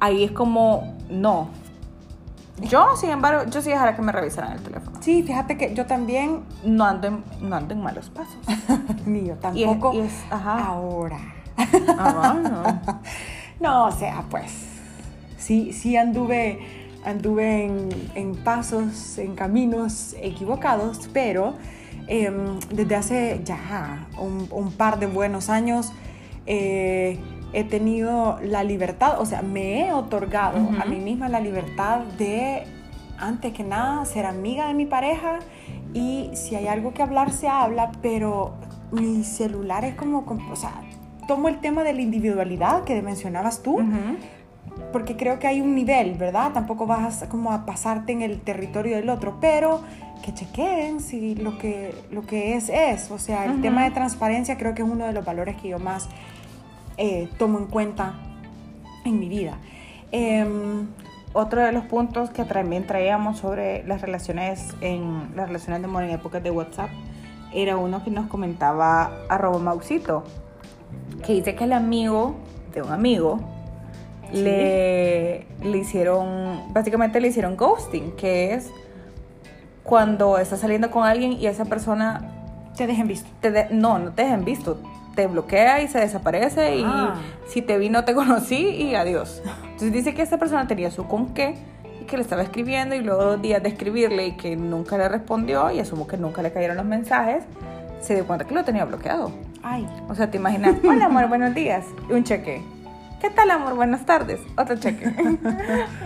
ahí 0.00 0.24
es 0.24 0.30
como, 0.32 0.96
no. 1.10 1.48
Yo, 2.60 2.96
sin 2.96 3.10
embargo, 3.10 3.50
yo 3.50 3.60
sí 3.60 3.70
dejara 3.70 3.96
que 3.96 4.02
me 4.02 4.12
revisaran 4.12 4.52
el 4.52 4.62
teléfono. 4.62 4.98
Sí, 5.00 5.22
fíjate 5.22 5.56
que 5.56 5.74
yo 5.74 5.86
también, 5.86 6.40
No 6.64 6.84
ando 6.84 7.08
en, 7.08 7.24
no 7.40 7.56
ando 7.56 7.74
en 7.74 7.82
malos 7.82 8.08
pasos. 8.10 8.36
ni 9.06 9.20
yo 9.26 9.26
Y 9.26 9.30
es- 9.32 9.40
tampoco 9.40 9.92
y 9.94 9.98
es- 10.00 10.24
ajá. 10.30 10.66
ahora. 10.66 11.18
Ah, 11.98 12.36
no. 12.42 13.00
No, 13.60 13.84
o 13.86 13.92
sea, 13.92 14.24
pues, 14.28 14.50
sí, 15.38 15.72
sí 15.72 15.96
anduve, 15.96 16.58
anduve 17.04 17.66
en, 17.66 17.88
en 18.16 18.34
pasos, 18.34 19.18
en 19.18 19.36
caminos 19.36 20.16
equivocados, 20.20 21.08
pero 21.12 21.54
em, 22.06 22.58
desde 22.70 22.94
hace 22.94 23.40
ya 23.44 24.08
un, 24.18 24.48
un 24.50 24.72
par 24.72 24.98
de 24.98 25.06
buenos 25.06 25.48
años 25.48 25.92
eh, 26.46 27.18
he 27.52 27.64
tenido 27.64 28.38
la 28.42 28.64
libertad, 28.64 29.20
o 29.20 29.26
sea, 29.26 29.42
me 29.42 29.86
he 29.86 29.92
otorgado 29.92 30.58
a 30.80 30.84
mí 30.86 30.96
misma 30.96 31.28
la 31.28 31.40
libertad 31.40 32.00
de, 32.18 32.62
antes 33.18 33.52
que 33.52 33.62
nada, 33.62 34.04
ser 34.06 34.24
amiga 34.24 34.68
de 34.68 34.74
mi 34.74 34.86
pareja. 34.86 35.40
Y 35.92 36.30
si 36.32 36.56
hay 36.56 36.66
algo 36.66 36.94
que 36.94 37.02
hablar, 37.02 37.30
se 37.30 37.48
habla, 37.48 37.92
pero 38.00 38.54
mi 38.90 39.22
celular 39.22 39.84
es 39.84 39.94
como, 39.94 40.24
o 40.50 40.56
sea, 40.56 40.72
tomo 41.28 41.48
el 41.48 41.60
tema 41.60 41.82
de 41.82 41.92
la 41.92 42.00
individualidad 42.00 42.84
que 42.84 43.00
mencionabas 43.02 43.62
tú. 43.62 43.78
Porque 44.92 45.16
creo 45.16 45.38
que 45.38 45.46
hay 45.46 45.60
un 45.60 45.74
nivel, 45.74 46.14
¿verdad? 46.14 46.52
Tampoco 46.52 46.86
vas 46.86 47.22
a- 47.22 47.28
como 47.28 47.52
a 47.52 47.64
pasarte 47.66 48.12
en 48.12 48.22
el 48.22 48.40
territorio 48.40 48.96
del 48.96 49.08
otro, 49.10 49.38
pero 49.40 49.80
que 50.24 50.32
chequeen 50.34 51.00
si 51.00 51.34
lo 51.34 51.58
que, 51.58 51.94
lo 52.10 52.22
que 52.22 52.54
es 52.56 52.68
es. 52.68 53.10
O 53.10 53.18
sea, 53.18 53.44
el 53.46 53.52
Ujú. 53.52 53.62
tema 53.62 53.84
de 53.84 53.90
transparencia 53.90 54.56
creo 54.58 54.74
que 54.74 54.82
es 54.82 54.88
uno 54.88 55.06
de 55.06 55.12
los 55.12 55.24
valores 55.24 55.56
que 55.56 55.68
yo 55.68 55.78
más 55.78 56.08
eh, 56.98 57.28
tomo 57.38 57.58
en 57.58 57.66
cuenta 57.66 58.14
en 59.04 59.18
mi 59.18 59.28
vida. 59.28 59.56
Em, 60.10 60.88
Otro 61.34 61.62
de 61.62 61.72
los 61.72 61.84
puntos 61.86 62.28
que 62.28 62.44
también 62.44 62.86
traíamos 62.86 63.38
sobre 63.38 63.82
las 63.86 64.02
relaciones 64.02 64.68
en 64.82 65.34
las 65.34 65.46
relaciones 65.48 65.80
de 65.80 65.86
amor 65.88 66.02
en 66.04 66.10
épocas 66.10 66.42
de 66.42 66.50
WhatsApp 66.50 66.90
era 67.54 67.78
uno 67.78 68.04
que 68.04 68.10
nos 68.10 68.26
comentaba 68.26 69.10
arroba 69.30 69.58
Mausito, 69.58 70.24
que 71.24 71.32
dice 71.32 71.54
que 71.54 71.64
el 71.64 71.72
amigo 71.72 72.34
de 72.74 72.82
un 72.82 72.92
amigo 72.92 73.40
Sí. 74.32 74.42
le, 74.42 75.46
le 75.62 75.78
hicieron, 75.78 76.72
básicamente 76.72 77.20
le 77.20 77.28
hicieron 77.28 77.56
ghosting, 77.56 78.12
que 78.12 78.54
es 78.54 78.70
cuando 79.82 80.38
estás 80.38 80.60
saliendo 80.60 80.90
con 80.90 81.04
alguien 81.04 81.32
y 81.32 81.46
esa 81.46 81.64
persona 81.64 82.22
te 82.76 82.86
dejen 82.86 83.08
visto. 83.08 83.28
te 83.40 83.50
de- 83.50 83.66
no, 83.70 83.98
no 83.98 84.12
te 84.12 84.22
dejen 84.22 84.44
visto, 84.44 84.78
te 85.14 85.26
bloquea 85.26 85.82
y 85.82 85.88
se 85.88 85.98
desaparece 85.98 86.76
y 86.76 86.82
Ah. 86.86 87.14
si 87.46 87.60
te 87.62 87.76
vi 87.78 87.90
no 87.90 88.04
te 88.04 88.14
conocí 88.14 88.56
y 88.68 88.94
adiós. 88.94 89.42
Entonces 89.64 89.92
dice 89.92 90.14
que 90.14 90.22
esta 90.22 90.38
persona 90.38 90.66
tenía 90.66 90.90
su 90.90 91.06
con 91.06 91.34
qué 91.34 91.54
y 92.00 92.04
que 92.04 92.16
le 92.16 92.22
estaba 92.22 92.42
escribiendo 92.42 92.94
y 92.94 93.00
luego 93.00 93.22
dos 93.24 93.42
días 93.42 93.62
de 93.62 93.68
escribirle 93.68 94.28
y 94.28 94.32
que 94.32 94.56
nunca 94.56 94.96
le 94.96 95.08
respondió 95.08 95.70
y 95.70 95.80
asumo 95.80 96.06
que 96.06 96.16
nunca 96.16 96.42
le 96.42 96.52
cayeron 96.52 96.76
los 96.76 96.86
mensajes, 96.86 97.44
se 98.00 98.14
dio 98.14 98.26
cuenta 98.26 98.46
que 98.46 98.54
lo 98.54 98.64
tenía 98.64 98.84
bloqueado. 98.84 99.30
Ay, 99.62 99.86
O 100.08 100.14
sea, 100.14 100.28
te 100.30 100.38
imaginas, 100.38 100.74
hola 100.84 101.06
amor, 101.06 101.28
buenos 101.28 101.54
días, 101.54 101.84
y 102.08 102.12
un 102.12 102.24
cheque. 102.24 102.62
¿Qué 103.22 103.30
tal 103.30 103.52
amor? 103.52 103.76
Buenas 103.76 104.04
tardes, 104.04 104.40
otro 104.58 104.74
cheque. 104.74 105.08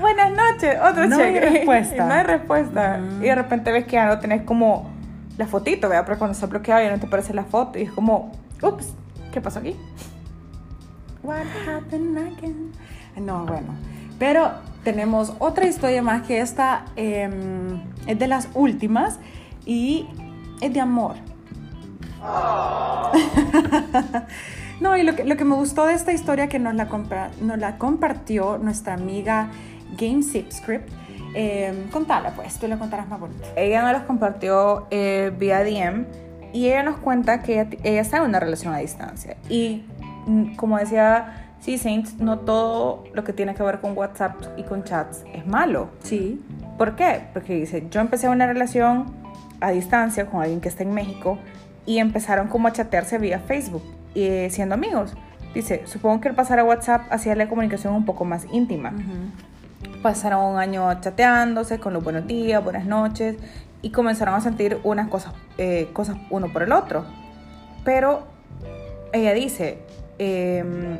Buenas 0.01 0.33
noches, 0.33 0.79
otro 0.79 1.09
No 1.09 1.17
hay 1.17 1.33
cheque. 1.33 1.49
respuesta. 1.49 1.97
Y 1.97 1.99
no 2.01 2.13
hay 2.13 2.25
respuesta. 2.25 3.01
Y 3.21 3.23
de 3.23 3.35
repente 3.35 3.73
ves 3.73 3.87
que 3.87 3.93
ya 3.93 4.05
no 4.05 4.19
tenés 4.19 4.43
como 4.43 4.91
la 5.39 5.47
fotito, 5.47 5.89
¿verdad? 5.89 6.05
Pero 6.05 6.19
cuando 6.19 6.35
está 6.35 6.47
bloqueado 6.47 6.83
ya 6.83 6.91
no 6.91 7.01
te 7.01 7.07
aparece 7.07 7.33
la 7.33 7.45
foto 7.45 7.79
y 7.79 7.85
es 7.85 7.91
como, 7.91 8.33
ups, 8.61 8.93
¿qué 9.33 9.41
pasó 9.41 9.61
aquí? 9.61 9.75
What 11.23 11.47
happened 11.67 12.19
again? 12.19 12.73
No, 13.17 13.47
bueno. 13.47 13.75
Pero 14.19 14.51
tenemos 14.85 15.33
otra 15.39 15.67
historia 15.67 16.03
más 16.03 16.21
que 16.27 16.41
esta 16.41 16.85
em, 16.97 17.81
es 18.07 18.19
de 18.19 18.29
las 18.29 18.51
últimas 18.53 19.19
y 19.65 20.07
es 20.61 20.71
de 20.71 20.83
amor. 20.83 21.15
no, 24.81 24.97
y 24.97 25.03
lo 25.03 25.15
que, 25.15 25.25
lo 25.25 25.37
que 25.37 25.45
me 25.45 25.55
gustó 25.55 25.87
de 25.87 25.95
esta 25.95 26.13
historia 26.13 26.49
que 26.49 26.59
nos 26.59 26.75
la, 26.75 26.89
compra- 26.89 27.31
nos 27.41 27.59
la 27.59 27.79
compartió 27.79 28.59
nuestra 28.59 28.95
amiga 28.95 29.49
Game 29.99 30.23
Script. 30.23 30.89
em, 31.35 31.89
contala 31.91 32.31
pues, 32.31 32.59
tú 32.59 32.67
la 32.69 32.77
contarás 32.79 33.09
más 33.09 33.21
bonito. 33.21 33.43
Ella 33.57 33.83
nos 33.83 33.93
los 33.93 34.03
compartió 34.03 34.87
eh, 34.91 35.33
vía 35.39 35.63
DM 35.65 36.05
y 36.53 36.67
ella 36.69 36.83
nos 36.83 36.97
cuenta 36.99 37.43
que 37.43 37.61
ella, 37.61 37.69
ella 37.83 38.01
está 38.01 38.19
en 38.19 38.25
una 38.25 38.41
relación 38.41 38.73
a 38.75 38.79
distancia. 38.79 39.37
Y 39.49 39.85
mm, 40.27 40.57
como 40.57 40.79
decía 40.79 41.43
Sí 41.61 41.79
Saints, 41.79 42.19
no 42.19 42.39
todo 42.41 43.05
lo 43.13 43.25
que 43.25 43.33
tiene 43.33 43.55
que 43.55 43.63
ver 43.63 43.81
con 43.81 43.97
WhatsApp 43.97 44.37
y 44.57 44.63
con 44.63 44.85
chats 44.85 45.25
es 45.33 45.47
malo. 45.47 45.89
Sí. 46.03 46.41
¿Por 46.79 46.95
qué? 46.97 47.23
Porque 47.33 47.55
dice, 47.55 47.87
yo 47.91 48.01
empecé 48.01 48.29
una 48.29 48.47
relación 48.47 49.07
a 49.61 49.71
distancia 49.71 50.27
con 50.27 50.43
alguien 50.43 50.61
que 50.61 50.69
está 50.69 50.83
en 50.85 50.93
México 50.93 51.39
y 51.87 51.99
empezaron 51.99 52.49
como 52.49 52.69
a 52.69 52.73
chatearse 52.73 53.19
vía 53.19 53.41
Facebook 53.41 53.83
y 54.17 54.51
siendo 54.51 54.75
amigos. 54.75 55.15
Dice, 55.55 55.83
supongo 55.85 56.21
que 56.21 56.29
el 56.29 56.35
pasar 56.35 56.59
a 56.59 56.65
WhatsApp 56.65 57.03
hacía 57.11 57.35
la 57.37 57.49
comunicación 57.49 57.95
un 57.95 58.05
poco 58.05 58.25
más 58.25 58.47
íntima. 58.51 58.93
Pasaron 60.03 60.45
un 60.45 60.59
año 60.59 61.01
chateándose 61.01 61.79
con 61.79 61.93
los 61.93 62.03
buenos 62.03 62.27
días, 62.27 62.63
buenas 62.65 62.87
noches 62.87 63.37
y 63.83 63.91
comenzaron 63.91 64.35
a 64.35 64.41
sentir 64.41 64.79
unas 64.85 65.09
cosas, 65.09 65.35
eh, 65.59 65.91
cosas 65.93 66.17
uno 66.31 66.53
por 66.53 66.63
el 66.63 66.73
otro. 66.73 67.05
Pero 67.85 68.27
ella 69.13 69.33
dice, 69.35 69.79
em, 70.19 70.99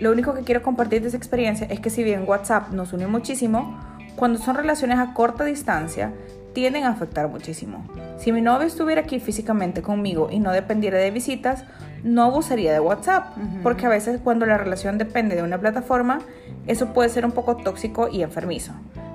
lo 0.00 0.10
único 0.10 0.34
que 0.34 0.42
quiero 0.42 0.62
compartir 0.62 1.02
de 1.02 1.08
esa 1.08 1.16
experiencia 1.16 1.66
es 1.70 1.80
que 1.80 1.90
si 1.90 2.02
bien 2.02 2.24
WhatsApp 2.26 2.70
nos 2.72 2.92
unió 2.92 3.08
muchísimo, 3.08 3.78
cuando 4.16 4.38
son 4.38 4.56
relaciones 4.56 4.98
a 4.98 5.12
corta 5.12 5.44
distancia, 5.44 6.12
tienden 6.54 6.84
a 6.84 6.90
afectar 6.90 7.28
muchísimo. 7.28 7.84
Si 8.18 8.32
mi 8.32 8.40
novio 8.40 8.66
estuviera 8.66 9.02
aquí 9.02 9.20
físicamente 9.20 9.82
conmigo 9.82 10.28
y 10.30 10.40
no 10.40 10.50
dependiera 10.50 10.98
de 10.98 11.10
visitas, 11.10 11.64
no 12.02 12.22
abusaría 12.22 12.72
de 12.72 12.80
WhatsApp, 12.80 13.36
porque 13.62 13.86
a 13.86 13.88
veces 13.88 14.20
cuando 14.22 14.46
la 14.46 14.58
relación 14.58 14.98
depende 14.98 15.36
de 15.36 15.42
una 15.42 15.58
plataforma, 15.58 16.20
eso 16.66 16.92
puede 16.92 17.08
ser 17.08 17.24
un 17.24 17.32
poco 17.32 17.56
tóxico 17.56 18.08
y 18.08 18.22
enfermizo. 18.22 18.72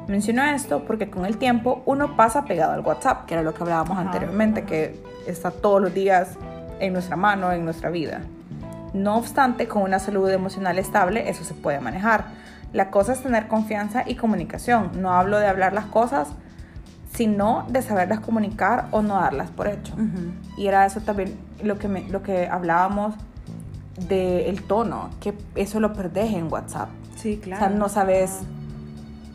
Menciono 0.08 0.44
esto 0.44 0.84
porque 0.86 1.10
con 1.10 1.26
el 1.26 1.38
tiempo 1.38 1.82
uno 1.86 2.18
pasa 2.18 2.46
pegado 2.46 2.74
al 2.74 2.82
WhatsApp, 2.82 3.26
que 3.26 3.36
era 3.36 3.44
lo 3.44 3.54
que 3.54 3.64
hablábamos 3.64 3.98
Ajá. 3.98 4.08
anteriormente, 4.08 4.64
que 4.64 5.00
está 5.28 5.52
todos 5.52 5.82
los 5.82 5.94
días 5.94 6.38
en 6.80 6.94
nuestra 6.94 7.16
mano, 7.16 7.52
en 7.52 7.64
nuestra 7.64 7.90
vida. 7.90 8.22
No 8.94 9.16
obstante, 9.16 9.68
con 9.68 9.82
una 9.82 10.00
salud 10.00 10.30
emocional 10.30 10.78
estable, 10.78 11.30
eso 11.30 11.44
se 11.44 11.54
puede 11.54 11.80
manejar. 11.80 12.26
La 12.74 12.90
cosa 12.90 13.14
es 13.14 13.24
tener 13.24 13.48
confianza 13.48 14.04
y 14.06 14.16
comunicación. 14.16 14.92
No 15.02 15.14
hablo 15.14 15.40
de 15.40 15.48
hablar 15.48 15.74
las 15.74 15.86
cosas, 15.86 16.30
sino 17.16 17.66
de 17.70 17.82
saberlas 17.82 18.20
comunicar 18.22 18.88
o 18.92 19.02
no 19.02 19.16
darlas 19.16 19.50
por 19.52 19.68
hecho. 19.68 19.94
Y 20.58 20.68
era 20.68 20.86
eso 20.86 21.02
también 21.02 21.38
lo 21.64 21.78
que, 21.78 21.88
me- 21.88 22.08
lo 22.10 22.24
que 22.24 22.48
hablábamos 22.48 23.16
del 24.08 24.64
tono, 24.64 25.10
que 25.20 25.34
eso 25.56 25.80
lo 25.80 25.94
perdés 25.94 26.34
en 26.34 26.52
WhatsApp. 26.52 26.90
Sí, 27.16 27.38
claro. 27.42 27.64
O 27.66 27.68
sea, 27.70 27.78
no 27.78 27.90
sabes... 27.90 28.40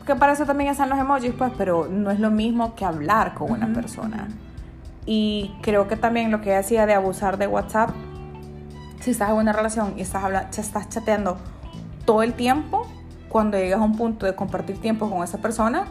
Que 0.04 0.16
para 0.16 0.32
eso 0.32 0.46
también 0.46 0.70
están 0.70 0.88
los 0.88 0.98
emojis, 0.98 1.32
pues, 1.36 1.52
pero 1.58 1.86
no 1.86 2.10
es 2.10 2.18
lo 2.18 2.30
mismo 2.30 2.74
que 2.74 2.84
hablar 2.86 3.34
con 3.34 3.52
una 3.52 3.72
persona. 3.74 4.26
Y 5.04 5.52
creo 5.62 5.86
que 5.86 5.96
también 5.96 6.30
lo 6.30 6.40
que 6.40 6.56
hacía 6.56 6.86
de 6.86 6.94
abusar 6.94 7.36
de 7.38 7.46
WhatsApp 7.46 7.90
si 9.00 9.10
estás 9.12 9.30
en 9.30 9.36
una 9.36 9.52
relación 9.52 9.94
y 9.96 10.00
estás, 10.00 10.24
habla- 10.24 10.48
se 10.50 10.60
estás 10.62 10.88
chateando 10.88 11.36
todo 12.04 12.22
el 12.22 12.32
tiempo, 12.34 12.86
cuando 13.28 13.56
llegas 13.58 13.80
a 13.80 13.84
un 13.84 13.96
punto 13.96 14.24
de 14.26 14.34
compartir 14.34 14.80
tiempo 14.80 15.08
con 15.10 15.22
esa 15.22 15.38
persona, 15.38 15.84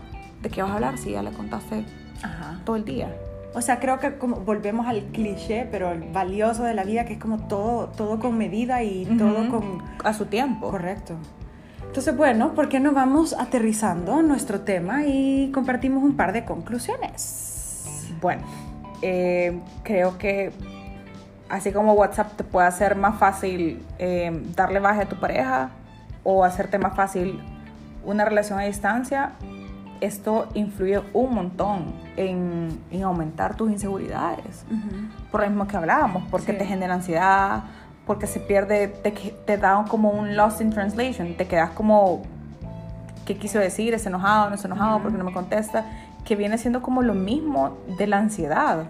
¿de 0.47 0.55
qué 0.55 0.61
vas 0.61 0.71
a 0.71 0.75
hablar 0.75 0.97
si 0.97 1.11
ya 1.11 1.21
le 1.21 1.31
contaste 1.31 1.83
Ajá. 2.23 2.59
todo 2.63 2.77
el 2.77 2.85
día? 2.85 3.13
O 3.53 3.61
sea, 3.61 3.79
creo 3.79 3.99
que 3.99 4.17
como 4.17 4.37
volvemos 4.37 4.87
al 4.87 5.03
cliché, 5.11 5.67
pero 5.69 5.91
el 5.91 6.03
valioso 6.11 6.63
de 6.63 6.73
la 6.73 6.83
vida, 6.83 7.05
que 7.05 7.13
es 7.13 7.19
como 7.19 7.47
todo, 7.47 7.87
todo 7.89 8.19
con 8.19 8.37
medida 8.37 8.83
y 8.83 9.05
todo 9.17 9.41
Ujú. 9.41 9.49
con... 9.49 9.83
A 10.03 10.13
su 10.13 10.27
tiempo. 10.27 10.69
Correcto. 10.69 11.15
Entonces, 11.85 12.15
bueno, 12.15 12.53
¿por 12.53 12.69
qué 12.69 12.79
no 12.79 12.91
vamos 12.93 13.33
aterrizando 13.33 14.21
nuestro 14.21 14.61
tema 14.61 15.03
y 15.05 15.51
compartimos 15.53 16.03
un 16.03 16.15
par 16.15 16.33
de 16.33 16.45
conclusiones? 16.45 18.07
Bueno, 18.21 18.43
eh, 19.01 19.59
creo 19.83 20.17
que 20.17 20.51
así 21.49 21.71
como 21.71 21.93
WhatsApp 21.93 22.33
te 22.37 22.43
puede 22.43 22.67
hacer 22.67 22.95
más 22.95 23.17
fácil 23.17 23.83
eh, 23.99 24.31
darle 24.55 24.79
baje 24.79 25.03
a 25.03 25.05
tu 25.09 25.15
pareja 25.19 25.71
o 26.23 26.43
hacerte 26.43 26.77
más 26.77 26.95
fácil 26.95 27.41
una 28.05 28.23
relación 28.25 28.59
a 28.59 28.63
distancia, 28.63 29.31
esto 30.01 30.47
influye 30.53 31.01
un 31.13 31.33
montón 31.33 31.85
en, 32.15 32.79
en 32.91 33.03
aumentar 33.03 33.55
tus 33.55 33.71
inseguridades. 33.71 34.65
Por 35.31 35.41
lo 35.41 35.47
mismo 35.49 35.67
que 35.67 35.77
hablábamos, 35.77 36.23
porque 36.29 36.51
Sí. 36.53 36.57
te 36.57 36.65
genera 36.65 36.93
ansiedad, 36.93 37.63
porque 38.05 38.27
se 38.27 38.39
pierde, 38.39 38.87
te, 38.87 39.11
te 39.11 39.57
da 39.57 39.83
como 39.89 40.09
un 40.11 40.35
lost 40.37 40.61
in 40.61 40.69
translation, 40.69 41.35
te 41.35 41.47
quedas 41.47 41.71
como, 41.71 42.21
¿qué 43.25 43.37
quiso 43.37 43.59
decir? 43.59 43.93
¿Es 43.93 44.05
enojado? 44.05 44.49
¿No 44.49 44.55
es 44.55 44.63
enojado? 44.65 44.95
Ujú. 44.95 45.03
porque 45.03 45.17
no 45.17 45.23
me 45.25 45.33
contesta? 45.33 45.85
Que 46.23 46.35
viene 46.35 46.57
siendo 46.57 46.81
como 46.81 47.01
lo 47.01 47.13
mismo 47.13 47.77
de 47.97 48.07
la 48.07 48.17
ansiedad. 48.17 48.85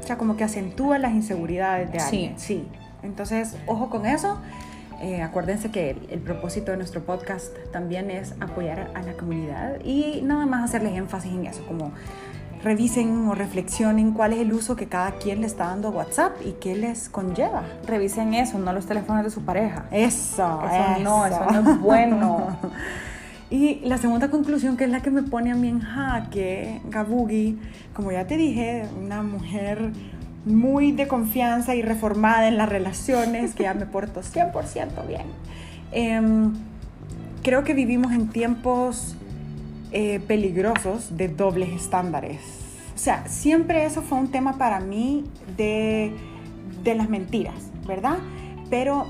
O 0.00 0.04
sea, 0.06 0.18
como 0.18 0.36
que 0.36 0.44
acentúa 0.44 0.98
las 0.98 1.12
inseguridades 1.12 1.92
de 1.92 2.00
Sí. 2.00 2.04
alguien. 2.06 2.38
Sí. 2.38 2.68
Entonces, 3.02 3.56
ojo 3.66 3.88
con 3.90 4.04
eso. 4.06 4.38
Eh, 5.02 5.20
acuérdense 5.20 5.70
que 5.70 5.90
el, 5.90 6.06
el 6.10 6.20
propósito 6.20 6.70
de 6.70 6.76
nuestro 6.76 7.02
podcast 7.02 7.54
también 7.72 8.10
es 8.10 8.34
apoyar 8.40 8.90
a 8.94 9.02
la 9.02 9.14
comunidad 9.14 9.84
y 9.84 10.20
nada 10.22 10.46
más 10.46 10.64
hacerles 10.64 10.96
énfasis 10.96 11.32
en 11.32 11.46
eso, 11.46 11.66
como 11.66 11.92
revisen 12.62 13.26
o 13.26 13.34
reflexionen 13.34 14.12
cuál 14.12 14.32
es 14.32 14.38
el 14.38 14.52
uso 14.52 14.76
que 14.76 14.86
cada 14.86 15.12
quien 15.12 15.40
le 15.40 15.46
está 15.46 15.66
dando 15.66 15.88
a 15.88 15.90
WhatsApp 15.90 16.32
y 16.44 16.52
qué 16.52 16.76
les 16.76 17.08
conlleva. 17.08 17.64
Revisen 17.86 18.34
eso, 18.34 18.58
no 18.58 18.72
los 18.72 18.86
teléfonos 18.86 19.24
de 19.24 19.30
su 19.30 19.42
pareja. 19.42 19.86
Eso, 19.90 20.62
Eso 20.64 21.02
no, 21.02 21.26
eso 21.26 21.44
no 21.52 21.72
es 21.72 21.80
bueno. 21.80 22.56
Y 23.50 23.80
la 23.84 23.98
segunda 23.98 24.30
conclusión, 24.30 24.78
que 24.78 24.84
es 24.84 24.90
la 24.90 25.02
que 25.02 25.10
me 25.10 25.22
pone 25.22 25.52
a 25.52 25.54
mí 25.54 25.68
en 25.68 25.80
jaque, 25.80 26.80
Gabugi, 26.88 27.58
como 27.92 28.10
ya 28.10 28.26
te 28.26 28.38
dije, 28.38 28.88
una 28.98 29.22
mujer 29.22 29.92
muy 30.44 30.92
de 30.92 31.06
confianza 31.06 31.74
y 31.74 31.82
reformada 31.82 32.48
en 32.48 32.56
las 32.56 32.68
relaciones, 32.68 33.54
que 33.54 33.64
ya 33.64 33.74
me 33.74 33.86
porto 33.86 34.22
100% 34.22 35.06
bien. 35.06 35.26
Em, 35.92 36.52
creo 37.42 37.64
que 37.64 37.74
vivimos 37.74 38.12
en 38.12 38.28
tiempos 38.28 39.16
eh, 39.92 40.20
peligrosos 40.26 41.16
de 41.16 41.28
dobles 41.28 41.70
estándares. 41.70 42.40
O 42.94 42.98
sea, 42.98 43.26
siempre 43.28 43.84
eso 43.84 44.02
fue 44.02 44.18
un 44.18 44.30
tema 44.30 44.58
para 44.58 44.80
mí 44.80 45.24
de, 45.56 46.12
de 46.82 46.94
las 46.94 47.08
mentiras, 47.08 47.70
¿verdad? 47.86 48.18
Pero 48.70 49.06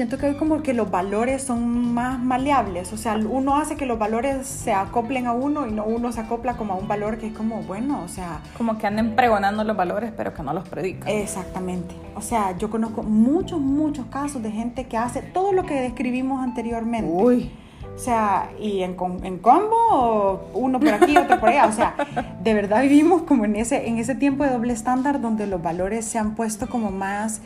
siento 0.00 0.16
que 0.16 0.28
hoy 0.28 0.34
como 0.36 0.62
que 0.62 0.72
los 0.72 0.90
valores 0.90 1.42
son 1.42 1.92
más 1.92 2.18
maleables, 2.18 2.90
o 2.94 2.96
sea, 2.96 3.16
uno 3.16 3.56
hace 3.58 3.76
que 3.76 3.84
los 3.84 3.98
valores 3.98 4.46
se 4.46 4.72
acoplen 4.72 5.26
a 5.26 5.32
uno 5.32 5.66
y 5.66 5.72
no 5.72 5.84
uno 5.84 6.10
se 6.10 6.20
acopla 6.20 6.56
como 6.56 6.72
a 6.72 6.76
un 6.76 6.88
valor 6.88 7.18
que 7.18 7.26
es 7.26 7.34
como, 7.34 7.62
bueno, 7.64 8.00
o 8.02 8.08
sea, 8.08 8.40
Como 8.56 8.78
que 8.78 8.86
anden 8.86 9.14
pregonando 9.14 9.62
los 9.62 9.76
valores, 9.76 10.10
pero 10.16 10.32
que 10.32 10.42
no 10.42 10.54
los 10.54 10.66
predican. 10.66 11.06
exactamente. 11.06 11.94
O 12.16 12.22
sea, 12.22 12.56
yo 12.56 12.70
conozco 12.70 13.02
muchos, 13.02 13.60
muchos 13.60 14.06
casos 14.06 14.42
de 14.42 14.50
gente 14.50 14.86
que 14.86 14.96
hace 14.96 15.20
todo 15.20 15.52
lo 15.52 15.64
que 15.64 15.74
describimos 15.74 16.42
anteriormente. 16.42 17.12
Uy, 17.12 17.50
O 17.94 17.98
sea, 17.98 18.48
y 18.58 18.80
en, 18.80 18.96
en 19.22 19.36
combo, 19.38 20.48
uno 20.54 20.80
por 20.80 20.94
aquí, 20.94 21.14
otro 21.18 21.38
por 21.38 21.50
allá. 21.50 21.66
O 21.66 21.72
sea, 21.72 21.94
de 22.42 22.54
verdad 22.54 22.80
vivimos 22.80 23.20
como 23.24 23.44
en 23.44 23.54
ese, 23.56 23.86
en 23.86 23.98
ese 23.98 24.14
tiempo 24.14 24.44
de 24.44 24.50
doble 24.50 24.72
estándar 24.72 25.20
donde 25.20 25.46
los 25.46 25.62
valores 25.62 26.06
se 26.06 26.18
han 26.18 26.34
puesto 26.34 26.68
como 26.70 26.90
más 26.90 27.42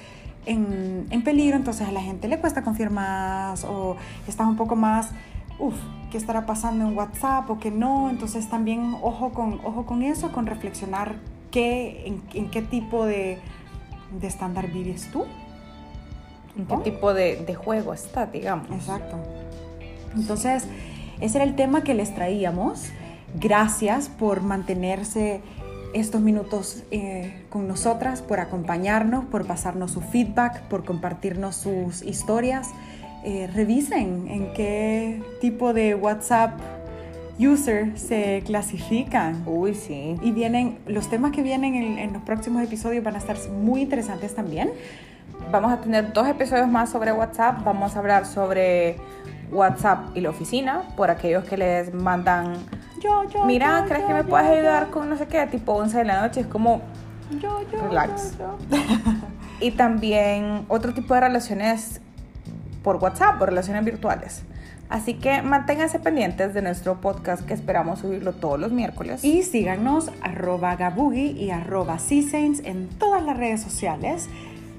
en, 0.46 1.06
en 1.10 1.24
peligro, 1.24 1.56
entonces 1.56 1.88
a 1.88 1.92
la 1.92 2.00
gente 2.00 2.28
le 2.28 2.38
cuesta 2.38 2.62
confiar 2.62 2.90
más 2.90 3.64
o 3.64 3.96
está 4.28 4.46
un 4.46 4.56
poco 4.56 4.76
más, 4.76 5.10
uff, 5.58 5.74
¿qué 6.10 6.18
estará 6.18 6.46
pasando 6.46 6.86
en 6.86 6.96
WhatsApp 6.96 7.48
o 7.50 7.58
qué 7.58 7.70
no? 7.70 8.10
Entonces 8.10 8.48
también 8.48 8.96
ojo 9.02 9.32
con, 9.32 9.60
ojo 9.64 9.86
con 9.86 10.02
eso, 10.02 10.32
con 10.32 10.46
reflexionar 10.46 11.16
qué, 11.50 12.06
en, 12.06 12.22
en 12.34 12.50
qué 12.50 12.62
tipo 12.62 13.06
de, 13.06 13.38
de 14.20 14.26
estándar 14.26 14.70
vives 14.70 15.10
tú. 15.10 15.24
¿en 16.56 16.66
qué 16.66 16.76
tipo 16.90 17.14
de, 17.14 17.36
de 17.36 17.54
juego 17.54 17.94
está, 17.94 18.26
digamos? 18.26 18.70
Exacto. 18.70 19.16
Entonces, 20.14 20.66
ese 21.20 21.38
era 21.38 21.44
el 21.44 21.56
tema 21.56 21.82
que 21.82 21.94
les 21.94 22.14
traíamos. 22.14 22.90
Gracias 23.34 24.08
por 24.08 24.42
mantenerse 24.42 25.42
estos 25.94 26.20
minutos 26.20 26.82
eh, 26.90 27.44
con 27.50 27.66
nosotras, 27.68 28.20
por 28.20 28.40
acompañarnos, 28.40 29.24
por 29.26 29.46
pasarnos 29.46 29.92
su 29.92 30.00
feedback, 30.00 30.62
por 30.62 30.84
compartirnos 30.84 31.56
sus 31.56 32.02
historias. 32.02 32.70
Eh, 33.24 33.48
revisen 33.54 34.28
en 34.28 34.52
qué 34.52 35.22
tipo 35.40 35.72
de 35.72 35.94
WhatsApp 35.94 36.58
user 37.38 37.98
se 37.98 38.42
clasifican. 38.44 39.42
Uy, 39.46 39.74
sí. 39.74 40.16
Y 40.22 40.32
vienen, 40.32 40.78
los 40.86 41.08
temas 41.08 41.32
que 41.32 41.42
vienen 41.42 41.74
en, 41.74 41.98
en 41.98 42.12
los 42.12 42.22
próximos 42.22 42.62
episodios 42.62 43.02
van 43.02 43.14
a 43.14 43.18
estar 43.18 43.36
muy 43.50 43.80
interesantes 43.80 44.34
también. 44.34 44.70
Vamos 45.50 45.72
a 45.72 45.80
tener 45.80 46.12
dos 46.12 46.28
episodios 46.28 46.68
más 46.68 46.90
sobre 46.90 47.12
WhatsApp. 47.12 47.64
Vamos 47.64 47.96
a 47.96 47.98
hablar 48.00 48.26
sobre 48.26 48.96
WhatsApp 49.50 50.16
y 50.16 50.20
la 50.20 50.30
oficina, 50.30 50.82
por 50.96 51.10
aquellos 51.10 51.44
que 51.44 51.56
les 51.56 51.94
mandan, 51.94 52.54
Yo, 53.04 53.28
yo, 53.28 53.44
mira, 53.44 53.82
yo, 53.82 53.86
¿crees 53.86 54.02
yo, 54.02 54.08
que 54.08 54.14
me 54.14 54.24
puedes 54.24 54.46
ayudar 54.46 54.88
con 54.88 55.10
no 55.10 55.18
sé 55.18 55.26
qué? 55.26 55.46
Tipo 55.46 55.74
11 55.74 55.98
de 55.98 56.04
la 56.04 56.22
noche, 56.22 56.40
es 56.40 56.46
como... 56.46 56.80
Yo, 57.38 57.60
yo, 57.70 57.82
Relax. 57.88 58.32
Y 59.60 59.70
también 59.70 60.64
otro 60.68 60.92
tipo 60.92 61.14
de 61.14 61.20
relaciones 61.20 62.00
por 62.82 62.96
WhatsApp 62.96 63.40
o 63.40 63.46
relaciones 63.46 63.84
virtuales. 63.84 64.42
Así 64.88 65.14
que 65.14 65.42
manténganse 65.42 65.98
pendientes 65.98 66.52
de 66.54 66.62
nuestro 66.62 67.00
podcast 67.00 67.44
que 67.44 67.54
esperamos 67.54 68.00
subirlo 68.00 68.32
todos 68.32 68.60
los 68.60 68.72
miércoles. 68.72 69.24
Y 69.24 69.42
síganos 69.42 70.10
arroba 70.22 70.76
gabugi 70.76 71.30
y 71.30 71.50
arroba 71.50 71.98
Saints 71.98 72.60
en 72.64 72.88
todas 72.88 73.22
las 73.24 73.36
redes 73.36 73.62
sociales. 73.62 74.28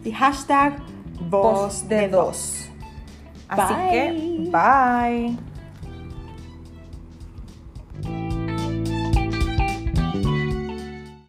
Y 0.04 0.12
hashtag 0.12 0.78
voz 1.30 1.88
de 1.88 2.08
dos. 2.10 2.70
Así 3.48 3.74
Bye. 3.74 3.92
que, 3.92 4.50
bye. 4.52 5.55